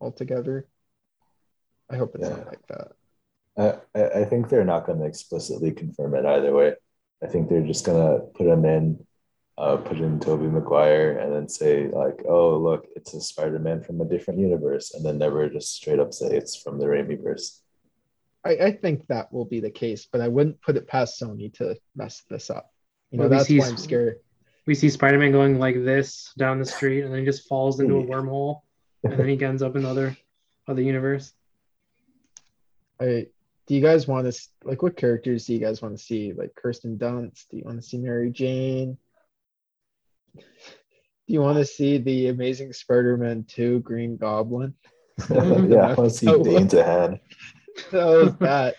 altogether. 0.00 0.66
I 1.90 1.96
hope 1.98 2.14
it's 2.14 2.26
Yeah. 2.26 2.36
not 2.36 2.46
like 2.46 2.66
that. 2.68 3.82
I 3.94 4.20
I 4.22 4.24
think 4.24 4.48
they're 4.48 4.64
not 4.64 4.86
going 4.86 5.00
to 5.00 5.04
explicitly 5.04 5.72
confirm 5.72 6.14
it 6.14 6.24
either 6.24 6.54
way. 6.54 6.74
I 7.22 7.26
think 7.26 7.48
they're 7.48 7.62
just 7.62 7.84
going 7.84 8.02
to 8.02 8.24
put 8.26 8.46
him 8.46 8.64
in, 8.64 9.04
uh, 9.58 9.76
put 9.76 9.98
in 9.98 10.18
Tobey 10.18 10.46
Maguire, 10.46 11.18
and 11.18 11.32
then 11.32 11.48
say 11.48 11.88
like, 11.88 12.22
"Oh, 12.28 12.58
look, 12.58 12.86
it's 12.96 13.14
a 13.14 13.20
Spider-Man 13.20 13.82
from 13.82 14.00
a 14.00 14.04
different 14.04 14.40
universe," 14.40 14.94
and 14.94 15.04
then 15.04 15.18
never 15.18 15.48
just 15.48 15.74
straight 15.74 16.00
up 16.00 16.12
say 16.12 16.36
it's 16.36 16.56
from 16.56 16.78
the 16.78 16.86
Raimi 16.86 17.22
verse. 17.22 17.62
I, 18.44 18.50
I 18.50 18.72
think 18.72 19.06
that 19.06 19.32
will 19.32 19.44
be 19.44 19.60
the 19.60 19.70
case, 19.70 20.08
but 20.10 20.20
I 20.20 20.28
wouldn't 20.28 20.60
put 20.60 20.76
it 20.76 20.88
past 20.88 21.20
Sony 21.20 21.52
to 21.54 21.76
mess 21.94 22.22
this 22.28 22.50
up. 22.50 22.72
You 23.10 23.18
know, 23.18 23.22
Well, 23.22 23.30
we 23.30 23.36
that's 23.36 23.48
see 23.48 23.60
why 23.60 23.68
I'm 23.68 23.76
scared. 23.76 24.16
We 24.66 24.74
see 24.74 24.90
Spider-Man 24.90 25.32
going 25.32 25.58
like 25.58 25.76
this 25.84 26.32
down 26.38 26.58
the 26.58 26.64
street 26.64 27.02
and 27.02 27.12
then 27.12 27.20
he 27.20 27.26
just 27.26 27.48
falls 27.48 27.80
into 27.80 27.96
a 27.96 28.04
wormhole 28.04 28.62
and 29.04 29.18
then 29.18 29.28
he 29.28 29.44
ends 29.44 29.62
up 29.62 29.76
in 29.76 29.84
other 29.84 30.16
other 30.68 30.82
universe. 30.82 31.32
I 33.00 33.26
do 33.72 33.76
you 33.76 33.82
guys 33.82 34.06
want 34.06 34.30
to 34.30 34.38
like 34.64 34.82
what 34.82 34.98
characters 34.98 35.46
do 35.46 35.54
you 35.54 35.58
guys 35.58 35.80
want 35.80 35.96
to 35.96 36.04
see? 36.04 36.34
Like 36.34 36.54
Kirsten 36.54 36.98
Dunst? 36.98 37.48
Do 37.48 37.56
you 37.56 37.62
want 37.64 37.80
to 37.80 37.82
see 37.82 37.96
Mary 37.96 38.30
Jane? 38.30 38.98
Do 40.36 40.42
you 41.26 41.40
want 41.40 41.56
to 41.56 41.64
see 41.64 41.96
the 41.96 42.28
Amazing 42.28 42.74
Spider-Man 42.74 43.46
2 43.48 43.80
Green 43.80 44.18
Goblin? 44.18 44.74
yeah, 45.30 45.86
I 45.86 45.94
want 45.94 46.10
to 46.10 46.10
see 46.10 46.26
Dane 46.42 46.68
DeHaan. 46.68 47.18
That 47.92 48.04
was 48.04 48.36
that. 48.40 48.74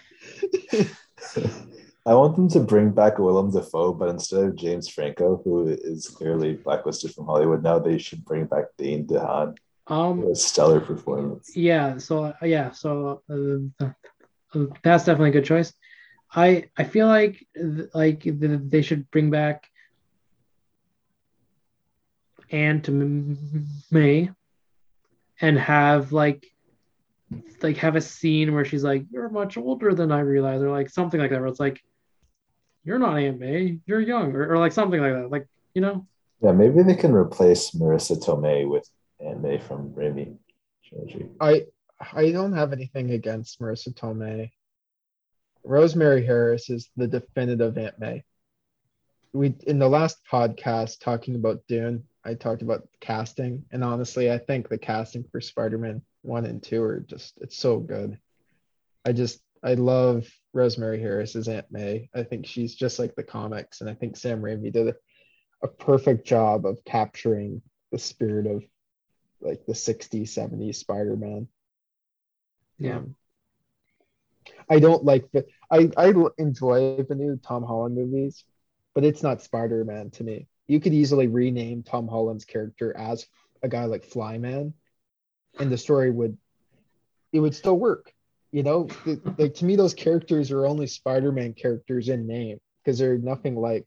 I 2.06 2.14
want 2.14 2.36
them 2.36 2.48
to 2.50 2.60
bring 2.60 2.92
back 2.92 3.18
Willem 3.18 3.50
Dafoe, 3.50 3.94
but 3.94 4.10
instead 4.10 4.44
of 4.44 4.56
James 4.56 4.88
Franco, 4.88 5.42
who 5.44 5.70
is 5.70 6.08
clearly 6.08 6.54
blacklisted 6.54 7.16
from 7.16 7.26
Hollywood 7.26 7.64
now, 7.64 7.80
they 7.80 7.98
should 7.98 8.24
bring 8.24 8.46
back 8.46 8.66
Dane 8.78 9.08
DeHaan. 9.08 9.58
Um, 9.88 10.28
A 10.28 10.36
stellar 10.36 10.80
performance. 10.80 11.58
yeah. 11.58 11.98
So 11.98 12.26
uh, 12.26 12.34
yeah. 12.44 12.70
So 12.72 13.24
uh, 13.28 13.90
that's 14.84 15.06
definitely 15.06 15.30
a 15.30 15.34
good 15.34 15.46
choice. 15.46 15.74
I 16.36 16.70
I 16.78 16.84
feel 16.84 17.08
like 17.08 17.46
like 17.94 18.24
th- 18.24 18.40
they 18.40 18.82
should 18.82 19.10
bring 19.12 19.30
back 19.30 19.70
Aunt 22.52 22.88
M- 22.88 23.68
May 23.92 24.30
and 25.42 25.58
have 25.58 26.12
like 26.12 26.46
like 27.62 27.78
have 27.78 27.96
a 27.96 28.02
scene 28.02 28.54
where 28.54 28.66
she's 28.66 28.84
like, 28.84 29.06
"You're 29.12 29.30
much 29.30 29.58
older 29.58 29.94
than 29.94 30.12
I 30.12 30.20
realized," 30.20 30.64
or 30.64 30.70
like 30.72 30.90
something 30.90 31.20
like 31.20 31.32
that, 31.32 31.40
where 31.40 31.48
it's 31.48 31.60
like, 31.60 31.82
"You're 32.84 33.00
not 33.00 33.18
Aunt 33.18 33.40
May, 33.40 33.80
you're 33.86 34.02
young," 34.02 34.34
or, 34.36 34.54
or 34.54 34.58
like 34.58 34.72
something 34.72 35.00
like 35.00 35.14
that. 35.14 35.32
Like 35.32 35.48
you 35.74 35.82
know, 35.82 36.06
Yeah, 36.42 36.52
maybe 36.52 36.84
they 36.84 36.96
can 36.96 37.14
replace 37.14 37.72
Marisa 37.72 38.24
Tomei 38.24 38.70
with 38.70 38.88
Aunt 39.20 39.42
May 39.42 39.58
from 39.58 39.92
Raimi 39.92 40.36
trilogy. 40.88 41.28
I 41.40 41.66
I 42.00 42.32
don't 42.32 42.54
have 42.54 42.74
anything 42.74 43.12
against 43.12 43.60
Marisa 43.60 43.94
Tomei. 43.94 44.52
Rosemary 45.64 46.26
Harris 46.26 46.70
is 46.70 46.90
the 46.98 47.08
definitive 47.08 47.78
Aunt 47.78 48.00
May. 48.00 48.24
We 49.32 49.56
in 49.66 49.80
the 49.80 49.90
last 49.90 50.18
podcast 50.30 51.00
talking 51.00 51.36
about 51.36 51.64
Dune, 51.68 52.04
I 52.24 52.34
talked 52.36 52.62
about 52.62 52.88
casting, 53.00 53.66
and 53.72 53.84
honestly, 53.84 54.32
I 54.32 54.38
think 54.38 54.70
the 54.70 54.78
casting 54.78 55.24
for 55.24 55.42
Spider-Man 55.42 56.02
one 56.22 56.46
and 56.46 56.62
two 56.62 56.82
are 56.84 57.00
just 57.00 57.38
it's 57.42 57.58
so 57.58 57.80
good. 57.80 58.18
I 59.06 59.14
just 59.14 59.42
I 59.64 59.76
love 59.76 60.28
Rosemary 60.54 61.00
Harris 61.00 61.36
as 61.36 61.48
Aunt 61.48 61.72
May. 61.72 62.10
I 62.14 62.24
think 62.24 62.46
she's 62.46 62.76
just 62.76 63.00
like 63.00 63.16
the 63.16 63.24
comics, 63.24 63.82
and 63.82 63.90
I 63.90 63.94
think 63.94 64.18
Sam 64.18 64.42
Raimi 64.42 64.72
did 64.72 64.90
a, 64.90 64.96
a 65.64 65.68
perfect 65.68 66.28
job 66.28 66.66
of 66.66 66.84
capturing 66.86 67.62
the 67.92 68.00
spirit 68.00 68.48
of 68.48 68.64
like 69.42 69.66
the 69.66 69.74
60s, 69.74 70.30
70s 70.30 70.76
Spider-Man. 70.76 71.48
Yeah. 72.84 72.98
Um, 72.98 73.16
I 74.70 74.80
don't 74.80 75.04
like 75.04 75.32
the 75.32 75.46
I 75.72 75.90
I 75.98 76.14
enjoy 76.38 77.04
the 77.04 77.16
new 77.16 77.38
Tom 77.38 77.64
Holland 77.64 77.96
movies, 77.96 78.44
but 78.94 79.04
it's 79.04 79.24
not 79.24 79.42
Spider-Man 79.42 80.12
to 80.12 80.24
me. 80.24 80.48
You 80.68 80.80
could 80.80 80.94
easily 80.94 81.28
rename 81.28 81.84
Tom 81.84 82.08
Holland's 82.08 82.46
character 82.46 82.96
as 82.96 83.26
a 83.62 83.70
guy 83.70 83.86
like 83.86 84.10
Flyman, 84.10 84.74
and 85.60 85.72
the 85.72 85.78
story 85.78 86.12
would 86.12 86.38
it 87.32 87.40
would 87.40 87.56
still 87.56 87.78
work. 87.78 88.14
You 88.52 88.64
know, 88.64 88.88
like 89.38 89.56
to 89.56 89.66
me, 89.66 89.76
those 89.76 89.94
characters 89.94 90.52
are 90.52 90.66
only 90.66 90.88
Spider-Man 90.88 91.54
characters 91.54 92.10
in 92.10 92.28
name 92.28 92.60
because 92.84 93.00
they're 93.00 93.18
nothing 93.18 93.56
like 93.56 93.86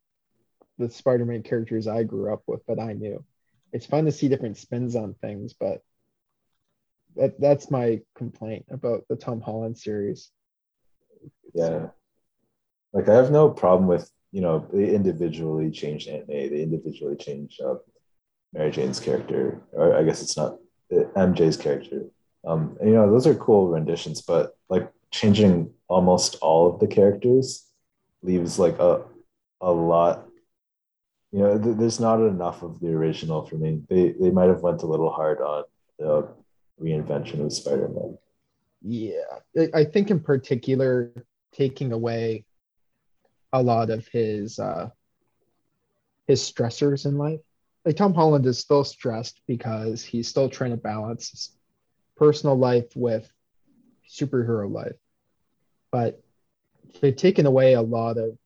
the 0.78 0.90
Spider-Man 0.90 1.42
characters 1.42 1.86
I 1.86 2.02
grew 2.02 2.32
up 2.32 2.42
with 2.46 2.64
that 2.66 2.80
I 2.80 2.94
knew. 2.94 3.24
It's 3.72 3.86
fun 3.86 4.06
to 4.06 4.12
see 4.12 4.28
different 4.28 4.56
spins 4.56 4.96
on 4.96 5.14
things, 5.14 5.54
but 5.54 5.82
that 7.16 7.40
that's 7.40 7.70
my 7.70 8.00
complaint 8.14 8.66
about 8.70 9.04
the 9.08 9.16
Tom 9.16 9.40
Holland 9.40 9.78
series. 9.78 10.30
Yeah. 11.54 11.88
Like 12.92 13.08
I 13.08 13.14
have 13.14 13.30
no 13.30 13.50
problem 13.50 13.88
with, 13.88 14.10
you 14.32 14.40
know, 14.40 14.66
they 14.72 14.94
individually 14.94 15.70
changed 15.70 16.08
Aunt 16.08 16.28
May, 16.28 16.48
they 16.48 16.62
individually 16.62 17.16
changed 17.16 17.60
uh, 17.60 17.76
Mary 18.52 18.70
Jane's 18.70 19.00
character, 19.00 19.60
or 19.72 19.94
I 19.94 20.02
guess 20.02 20.22
it's 20.22 20.36
not 20.36 20.58
uh, 20.92 21.04
MJ's 21.16 21.56
character. 21.56 22.04
Um, 22.46 22.76
and, 22.80 22.90
you 22.90 22.94
know, 22.94 23.10
those 23.10 23.26
are 23.26 23.34
cool 23.34 23.68
renditions, 23.68 24.22
but 24.22 24.56
like 24.68 24.90
changing 25.10 25.72
almost 25.88 26.36
all 26.36 26.72
of 26.72 26.80
the 26.80 26.86
characters 26.86 27.66
leaves 28.22 28.58
like 28.58 28.78
a 28.78 29.02
a 29.60 29.72
lot. 29.72 30.26
You 31.32 31.40
know, 31.40 31.58
th- 31.58 31.76
there's 31.76 32.00
not 32.00 32.20
enough 32.20 32.62
of 32.62 32.80
the 32.80 32.88
original 32.88 33.44
for 33.46 33.56
me. 33.56 33.82
They 33.88 34.12
they 34.12 34.30
might 34.30 34.48
have 34.48 34.60
went 34.60 34.82
a 34.82 34.86
little 34.86 35.10
hard 35.10 35.40
on 35.40 35.64
the 35.98 36.28
reinvention 36.80 37.44
of 37.44 37.52
Spider-Man. 37.52 38.18
Yeah, 38.82 39.22
I- 39.74 39.84
think 39.84 40.10
in 40.10 40.20
particular 40.20 41.12
taking 41.52 41.92
away 41.92 42.44
a 43.52 43.62
lot 43.62 43.90
of 43.90 44.06
his 44.08 44.58
uh 44.58 44.90
his 46.26 46.40
stressors 46.40 47.06
in 47.06 47.16
life. 47.16 47.40
Like 47.84 47.96
Tom 47.96 48.12
Holland 48.14 48.46
is 48.46 48.58
still 48.58 48.84
stressed 48.84 49.40
because 49.46 50.04
he's 50.04 50.28
still 50.28 50.48
trying 50.48 50.72
to 50.72 50.76
balance 50.76 51.30
his 51.30 51.56
personal 52.16 52.56
life 52.56 52.94
with 52.96 53.30
superhero 54.08 54.70
life. 54.70 54.96
But 55.92 56.20
they've 57.00 57.14
taken 57.14 57.46
away 57.46 57.74
a 57.74 57.82
lot 57.82 58.18
of 58.18 58.36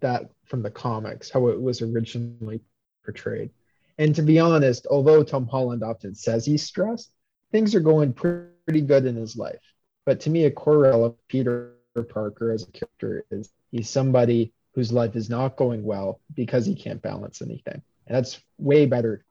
that 0.00 0.30
from 0.44 0.62
the 0.62 0.70
comics, 0.70 1.30
how 1.30 1.48
it 1.48 1.60
was 1.60 1.82
originally 1.82 2.60
portrayed. 3.04 3.50
And 3.98 4.14
to 4.14 4.22
be 4.22 4.38
honest, 4.38 4.86
although 4.90 5.22
Tom 5.22 5.46
Holland 5.46 5.82
often 5.82 6.14
says 6.14 6.44
he's 6.44 6.62
stressed, 6.62 7.10
things 7.52 7.74
are 7.74 7.80
going 7.80 8.12
pretty 8.12 8.80
good 8.80 9.06
in 9.06 9.16
his 9.16 9.36
life. 9.36 9.60
But 10.06 10.20
to 10.20 10.30
me, 10.30 10.44
a 10.44 10.50
core 10.50 10.86
element 10.86 11.14
of 11.14 11.28
Peter 11.28 11.74
Parker 12.08 12.52
as 12.52 12.62
a 12.62 12.70
character 12.70 13.24
is 13.30 13.50
he's 13.70 13.90
somebody 13.90 14.52
whose 14.74 14.92
life 14.92 15.16
is 15.16 15.28
not 15.28 15.56
going 15.56 15.82
well 15.82 16.20
because 16.34 16.64
he 16.64 16.74
can't 16.74 17.02
balance 17.02 17.42
anything. 17.42 17.82
And 18.06 18.16
that's 18.16 18.40
way 18.58 18.86
better. 18.86 19.24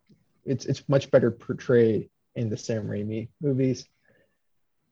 It's 0.46 0.66
it's 0.66 0.88
much 0.88 1.12
better 1.12 1.32
portrayed 1.32 2.10
in 2.36 2.50
the 2.50 2.58
Sam 2.58 2.88
Raimi 2.88 3.30
movies. 3.42 3.88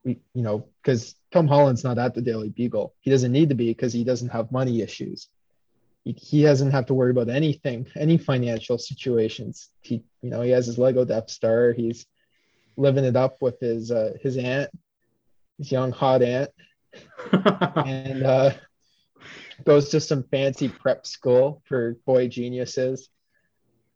We, 0.04 0.20
you 0.34 0.44
know, 0.44 0.68
because 0.82 1.16
Tom 1.32 1.48
Holland's 1.48 1.84
not 1.84 1.98
at 1.98 2.14
the 2.14 2.22
Daily 2.22 2.50
Bugle. 2.50 2.94
He 3.02 3.12
doesn't 3.12 3.32
need 3.32 3.50
to 3.50 3.56
be 3.56 3.70
because 3.70 3.94
he 3.94 4.04
doesn't 4.04 4.30
have 4.30 4.52
money 4.52 4.82
issues. 4.82 5.28
He, 6.04 6.14
he 6.14 6.44
doesn't 6.44 6.72
have 6.72 6.86
to 6.88 6.94
worry 6.94 7.12
about 7.12 7.30
anything, 7.30 7.88
any 7.96 8.18
financial 8.18 8.78
situations. 8.78 9.70
He, 9.82 10.04
you 10.22 10.30
know, 10.30 10.42
he 10.42 10.52
has 10.52 10.68
his 10.68 10.78
Lego 10.78 11.04
Death 11.04 11.30
Star. 11.30 11.74
He's 11.74 12.06
living 12.78 13.04
it 13.04 13.16
up 13.16 13.42
with 13.42 13.60
his 13.60 13.92
uh, 13.92 14.14
his 14.22 14.38
aunt, 14.38 14.70
his 15.58 15.72
young 15.72 15.92
hot 15.92 16.22
aunt, 16.22 16.50
and 17.32 18.24
uh, 18.24 18.52
goes 19.66 19.90
to 19.90 20.00
some 20.00 20.24
fancy 20.24 20.70
prep 20.70 21.06
school 21.06 21.62
for 21.66 21.98
boy 22.06 22.28
geniuses. 22.28 23.10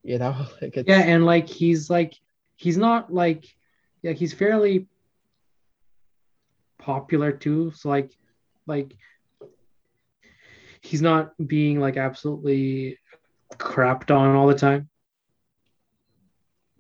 You 0.04 0.18
know, 0.18 0.48
like 0.62 0.76
it's, 0.76 0.90
yeah 0.90 1.00
and 1.00 1.26
like 1.26 1.48
he's 1.48 1.90
like 1.90 2.16
he's 2.58 2.78
not 2.78 3.14
like 3.14 3.46
yeah 4.02 4.12
he's 4.12 4.34
fairly 4.34 4.88
popular 6.80 7.32
too. 7.32 7.72
So 7.76 7.90
like 7.90 8.12
like 8.66 8.96
he's 10.82 11.02
not 11.02 11.34
being 11.38 11.80
like 11.80 11.98
absolutely 11.98 12.98
crapped 13.58 14.16
on 14.16 14.36
all 14.36 14.48
the 14.48 14.56
time 14.56 14.90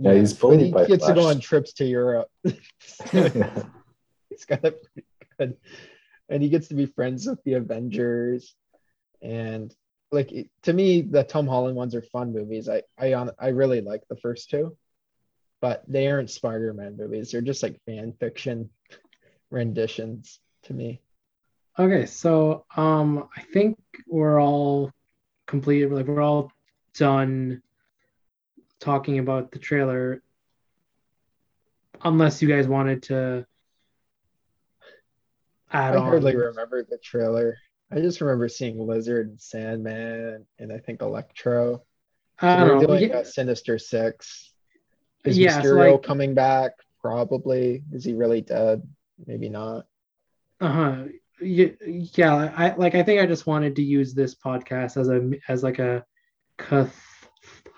Yeah, 0.01 0.13
he's 0.15 0.33
but 0.33 0.41
bullied 0.41 0.65
he 0.67 0.71
by 0.71 0.85
gets 0.85 1.05
to 1.05 1.13
go 1.13 1.27
on 1.29 1.39
trips 1.39 1.73
to 1.73 1.85
Europe. 1.85 2.29
he's 2.43 2.55
got 4.47 4.63
it 4.65 4.83
pretty 4.83 5.07
good, 5.37 5.57
and 6.29 6.43
he 6.43 6.49
gets 6.49 6.69
to 6.69 6.75
be 6.75 6.85
friends 6.85 7.27
with 7.27 7.43
the 7.43 7.53
Avengers, 7.53 8.55
and 9.21 9.73
like 10.11 10.31
to 10.63 10.73
me, 10.73 11.01
the 11.01 11.23
Tom 11.23 11.47
Holland 11.47 11.75
ones 11.75 11.95
are 11.95 12.01
fun 12.01 12.33
movies. 12.33 12.67
I 12.67 12.83
I 12.97 13.13
on 13.13 13.31
I 13.39 13.49
really 13.49 13.81
like 13.81 14.01
the 14.09 14.17
first 14.17 14.49
two, 14.49 14.75
but 15.61 15.83
they 15.87 16.07
aren't 16.07 16.29
Spider-Man 16.29 16.97
movies. 16.97 17.31
They're 17.31 17.41
just 17.41 17.63
like 17.63 17.79
fan 17.85 18.13
fiction 18.19 18.69
renditions 19.51 20.39
to 20.63 20.73
me. 20.73 21.01
okay 21.79 22.05
so 22.05 22.65
um 22.75 23.27
i 23.35 23.41
think 23.41 23.77
we're 24.07 24.41
all 24.41 24.91
completed 25.47 25.91
like 25.91 26.05
we're 26.07 26.21
all 26.21 26.51
done 26.93 27.61
talking 28.81 29.19
about 29.19 29.51
the 29.51 29.59
trailer 29.59 30.21
unless 32.03 32.41
you 32.41 32.47
guys 32.49 32.67
wanted 32.67 33.03
to 33.03 33.45
add 35.71 35.93
I 35.95 35.99
on 35.99 36.03
hardly 36.03 36.35
remember 36.35 36.83
the 36.83 36.97
trailer. 36.97 37.57
I 37.91 37.99
just 37.99 38.21
remember 38.21 38.49
seeing 38.49 38.79
Lizard 38.79 39.29
and 39.29 39.39
Sandman, 39.39 40.45
and 40.59 40.73
I 40.73 40.79
think 40.79 41.01
Electro. 41.01 41.83
I 42.41 42.57
don't 42.65 42.81
know. 42.81 42.87
doing 42.87 43.09
Yeah, 43.09 43.23
Sinister 43.23 43.77
Six. 43.77 44.51
Is 45.23 45.37
Yeah, 45.37 45.61
so, 45.61 45.69
Mysterio 45.75 45.91
like- 45.93 46.03
coming 46.03 46.33
back? 46.33 46.71
Probably. 47.01 47.83
Is 47.91 48.03
he 48.03 48.13
really 48.13 48.41
dead? 48.41 48.81
Maybe 49.25 49.49
not. 49.49 49.85
Uh-huh. 50.59 51.05
Yeah, 51.41 51.69
yeah, 51.85 52.53
I 52.55 52.75
like 52.75 52.93
I 52.95 53.01
think 53.03 53.19
I 53.21 53.25
just 53.25 53.47
wanted 53.47 53.75
to 53.77 53.81
use 53.81 54.13
this 54.13 54.35
podcast 54.35 54.97
as 54.97 55.09
a 55.09 55.31
as 55.51 55.63
like 55.63 55.79
a 55.79 56.05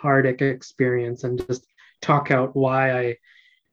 cathartic 0.04 0.42
experience 0.42 1.24
and 1.24 1.46
just 1.48 1.66
talk 2.02 2.32
out 2.32 2.56
why 2.56 2.92
I 2.98 3.18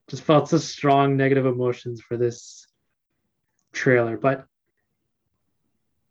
just 0.08 0.22
felt 0.22 0.48
such 0.48 0.62
strong 0.62 1.16
negative 1.16 1.46
emotions 1.46 2.00
for 2.00 2.16
this 2.16 2.66
trailer. 3.72 4.16
But 4.16 4.46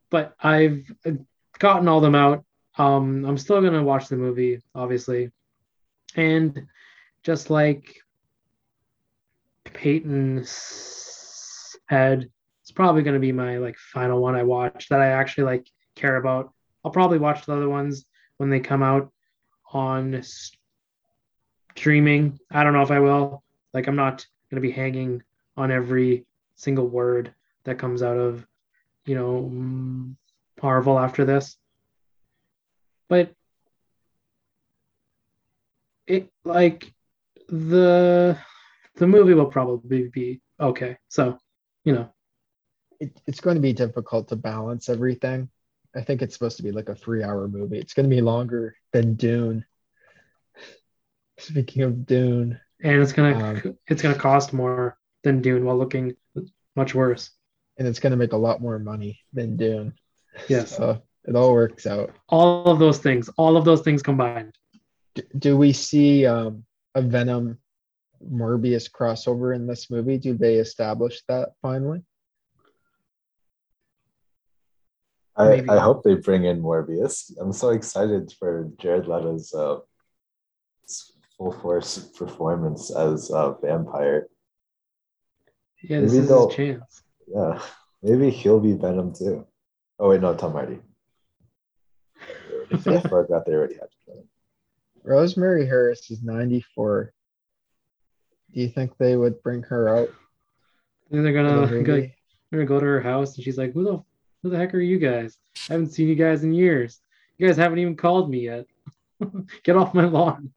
but 0.09 0.35
I've 0.41 0.91
gotten 1.59 1.87
all 1.87 2.01
them 2.01 2.15
out. 2.15 2.43
Um, 2.77 3.25
I'm 3.25 3.37
still 3.37 3.61
gonna 3.61 3.83
watch 3.83 4.07
the 4.07 4.17
movie, 4.17 4.61
obviously, 4.73 5.31
and 6.15 6.67
just 7.23 7.49
like 7.49 8.01
Peyton 9.65 10.43
said, 10.45 12.29
it's 12.61 12.71
probably 12.71 13.03
gonna 13.03 13.19
be 13.19 13.31
my 13.31 13.57
like 13.57 13.77
final 13.77 14.21
one 14.21 14.35
I 14.35 14.43
watch 14.43 14.89
that 14.89 15.01
I 15.01 15.07
actually 15.07 15.45
like 15.45 15.69
care 15.95 16.15
about. 16.15 16.53
I'll 16.83 16.91
probably 16.91 17.19
watch 17.19 17.45
the 17.45 17.53
other 17.53 17.69
ones 17.69 18.05
when 18.37 18.49
they 18.49 18.61
come 18.61 18.81
out 18.81 19.11
on 19.73 20.21
streaming. 21.75 22.39
I 22.51 22.63
don't 22.63 22.73
know 22.73 22.81
if 22.81 22.91
I 22.91 22.99
will. 22.99 23.43
Like, 23.73 23.87
I'm 23.87 23.95
not 23.95 24.25
gonna 24.49 24.61
be 24.61 24.71
hanging 24.71 25.23
on 25.57 25.71
every 25.71 26.25
single 26.55 26.87
word 26.87 27.33
that 27.63 27.77
comes 27.79 28.01
out 28.01 28.17
of, 28.17 28.45
you 29.05 29.15
know, 29.15 29.49
mm, 29.51 30.15
Marvel 30.61 30.99
after 30.99 31.25
this. 31.25 31.57
But 33.07 33.33
it 36.07 36.29
like 36.43 36.93
the 37.47 38.37
the 38.95 39.07
movie 39.07 39.33
will 39.33 39.45
probably 39.45 40.09
be 40.09 40.41
okay. 40.59 40.97
So, 41.07 41.37
you 41.85 41.93
know, 41.93 42.09
it, 42.99 43.19
it's 43.27 43.39
going 43.39 43.55
to 43.55 43.61
be 43.61 43.73
difficult 43.73 44.27
to 44.29 44.35
balance 44.35 44.89
everything. 44.89 45.49
I 45.95 46.01
think 46.01 46.21
it's 46.21 46.33
supposed 46.33 46.57
to 46.57 46.63
be 46.63 46.71
like 46.71 46.89
a 46.89 46.95
three 46.95 47.23
hour 47.23 47.47
movie. 47.47 47.79
It's 47.79 47.93
going 47.93 48.09
to 48.09 48.15
be 48.15 48.21
longer 48.21 48.75
than 48.93 49.15
Dune. 49.15 49.65
Speaking 51.39 51.83
of 51.83 52.05
Dune, 52.05 52.59
and 52.81 53.01
it's 53.01 53.13
gonna 53.13 53.37
um, 53.37 53.77
it's 53.87 54.01
gonna 54.01 54.15
cost 54.15 54.53
more 54.53 54.97
than 55.23 55.41
Dune 55.41 55.65
while 55.65 55.77
looking 55.77 56.15
much 56.75 56.95
worse. 56.95 57.31
And 57.77 57.87
it's 57.87 57.99
gonna 57.99 58.17
make 58.17 58.33
a 58.33 58.37
lot 58.37 58.61
more 58.61 58.79
money 58.79 59.19
than 59.33 59.57
Dune. 59.57 59.93
Yes. 60.47 60.77
So 60.77 61.01
it 61.25 61.35
all 61.35 61.51
works 61.51 61.85
out. 61.85 62.11
All 62.29 62.67
of 62.67 62.79
those 62.79 62.99
things, 62.99 63.29
all 63.35 63.57
of 63.57 63.65
those 63.65 63.81
things 63.81 64.01
combined. 64.01 64.55
Do, 65.15 65.23
do 65.37 65.57
we 65.57 65.73
see 65.73 66.25
um, 66.25 66.63
a 66.95 67.01
Venom 67.01 67.57
Morbius 68.25 68.89
crossover 68.89 69.53
in 69.53 69.67
this 69.67 69.89
movie? 69.89 70.17
Do 70.17 70.37
they 70.37 70.55
establish 70.55 71.21
that 71.27 71.49
finally? 71.61 72.03
I, 75.39 75.63
I 75.69 75.79
hope 75.79 76.03
they 76.03 76.15
bring 76.15 76.43
in 76.45 76.61
Morbius. 76.61 77.31
I'm 77.39 77.53
so 77.53 77.69
excited 77.69 78.33
for 78.37 78.69
Jared 78.77 79.07
Leto's 79.07 79.53
uh, 79.53 79.79
full 81.37 81.53
force 81.53 81.97
performance 82.17 82.93
as 82.93 83.31
a 83.31 83.55
vampire. 83.61 84.27
Yeah, 85.81 86.01
this 86.01 86.11
maybe 86.11 86.23
is 86.25 86.29
his 86.29 86.55
chance. 86.55 87.03
Yeah, 87.33 87.61
maybe 88.03 88.29
he'll 88.29 88.59
be 88.59 88.73
Venom 88.73 89.13
too. 89.13 89.47
Oh 89.97 90.09
wait, 90.09 90.19
no, 90.19 90.35
Tom 90.35 90.51
Hardy. 90.51 90.79
I 92.71 92.77
forgot 92.77 93.45
they 93.45 93.53
already 93.53 93.75
had 93.75 93.87
Venom. 94.05 94.25
Rosemary 95.03 95.65
Harris 95.65 96.11
is 96.11 96.21
94. 96.21 97.13
Do 98.53 98.59
you 98.59 98.67
think 98.67 98.97
they 98.97 99.15
would 99.15 99.41
bring 99.41 99.63
her 99.63 99.87
out? 99.87 100.09
they're 101.09 101.31
gonna 101.31 101.67
go, 101.83 102.01
they're 102.01 102.11
gonna 102.51 102.65
go 102.65 102.79
to 102.79 102.85
her 102.85 103.01
house 103.01 103.35
and 103.35 103.43
she's 103.43 103.57
like, 103.57 103.73
"Who 103.73 103.83
the 103.83 104.03
who 104.41 104.49
the 104.49 104.57
heck 104.57 104.73
are 104.73 104.79
you 104.79 104.99
guys? 104.99 105.37
I 105.69 105.73
haven't 105.73 105.91
seen 105.91 106.07
you 106.07 106.15
guys 106.15 106.43
in 106.43 106.53
years. 106.53 106.99
You 107.37 107.47
guys 107.47 107.57
haven't 107.57 107.79
even 107.79 107.95
called 107.95 108.29
me 108.29 108.41
yet. 108.41 108.65
Get 109.63 109.75
off 109.75 109.93
my 109.93 110.05
lawn. 110.05 110.51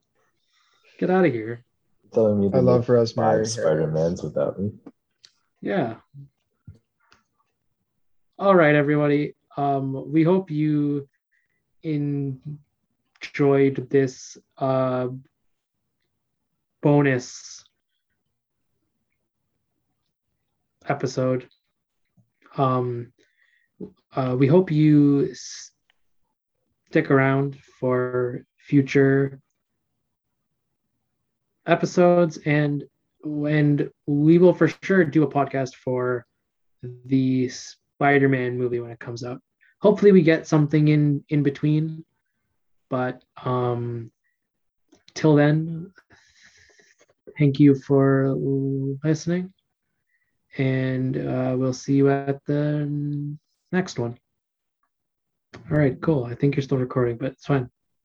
Get 0.98 1.10
out 1.10 1.24
of 1.24 1.32
here." 1.32 1.64
Telling 2.12 2.40
me 2.40 2.50
I 2.52 2.58
love 2.58 2.88
Rosemary 2.88 3.46
Spider 3.46 3.86
Mans 3.86 4.22
without 4.22 4.58
me. 4.58 4.72
Yeah. 5.60 5.96
All 8.38 8.54
right, 8.54 8.74
everybody. 8.74 9.34
Um, 9.56 10.12
we 10.12 10.22
hope 10.22 10.50
you 10.50 11.08
enjoyed 11.82 12.36
this 13.88 14.36
uh, 14.58 15.08
bonus 16.82 17.64
episode. 20.88 21.48
Um, 22.56 23.12
uh, 24.14 24.36
we 24.38 24.46
hope 24.46 24.70
you 24.70 25.34
stick 26.88 27.10
around 27.10 27.56
for 27.80 28.44
future 28.58 29.40
episodes 31.66 32.38
and 32.44 32.84
and 33.24 33.88
we 34.06 34.38
will 34.38 34.52
for 34.52 34.68
sure 34.82 35.04
do 35.04 35.22
a 35.22 35.30
podcast 35.30 35.74
for 35.76 36.26
the 37.04 37.48
Spider-Man 37.48 38.58
movie 38.58 38.80
when 38.80 38.90
it 38.90 38.98
comes 38.98 39.22
out. 39.22 39.40
Hopefully 39.80 40.10
we 40.10 40.22
get 40.22 40.46
something 40.46 40.88
in 40.88 41.24
in 41.28 41.42
between 41.42 42.04
but 42.92 43.24
um 43.42 44.12
till 45.14 45.34
then 45.34 45.90
thank 47.38 47.58
you 47.58 47.74
for 47.74 48.36
listening 49.02 49.52
and 50.58 51.16
uh, 51.16 51.54
we'll 51.56 51.72
see 51.72 51.94
you 51.94 52.10
at 52.10 52.44
the 52.44 52.86
next 53.72 53.98
one. 53.98 54.18
All 55.70 55.78
right, 55.78 56.00
cool. 56.00 56.24
I 56.24 56.34
think 56.34 56.56
you're 56.56 56.62
still 56.62 56.78
recording, 56.78 57.16
but 57.16 57.32
it's 57.32 57.46
fine. 57.46 57.70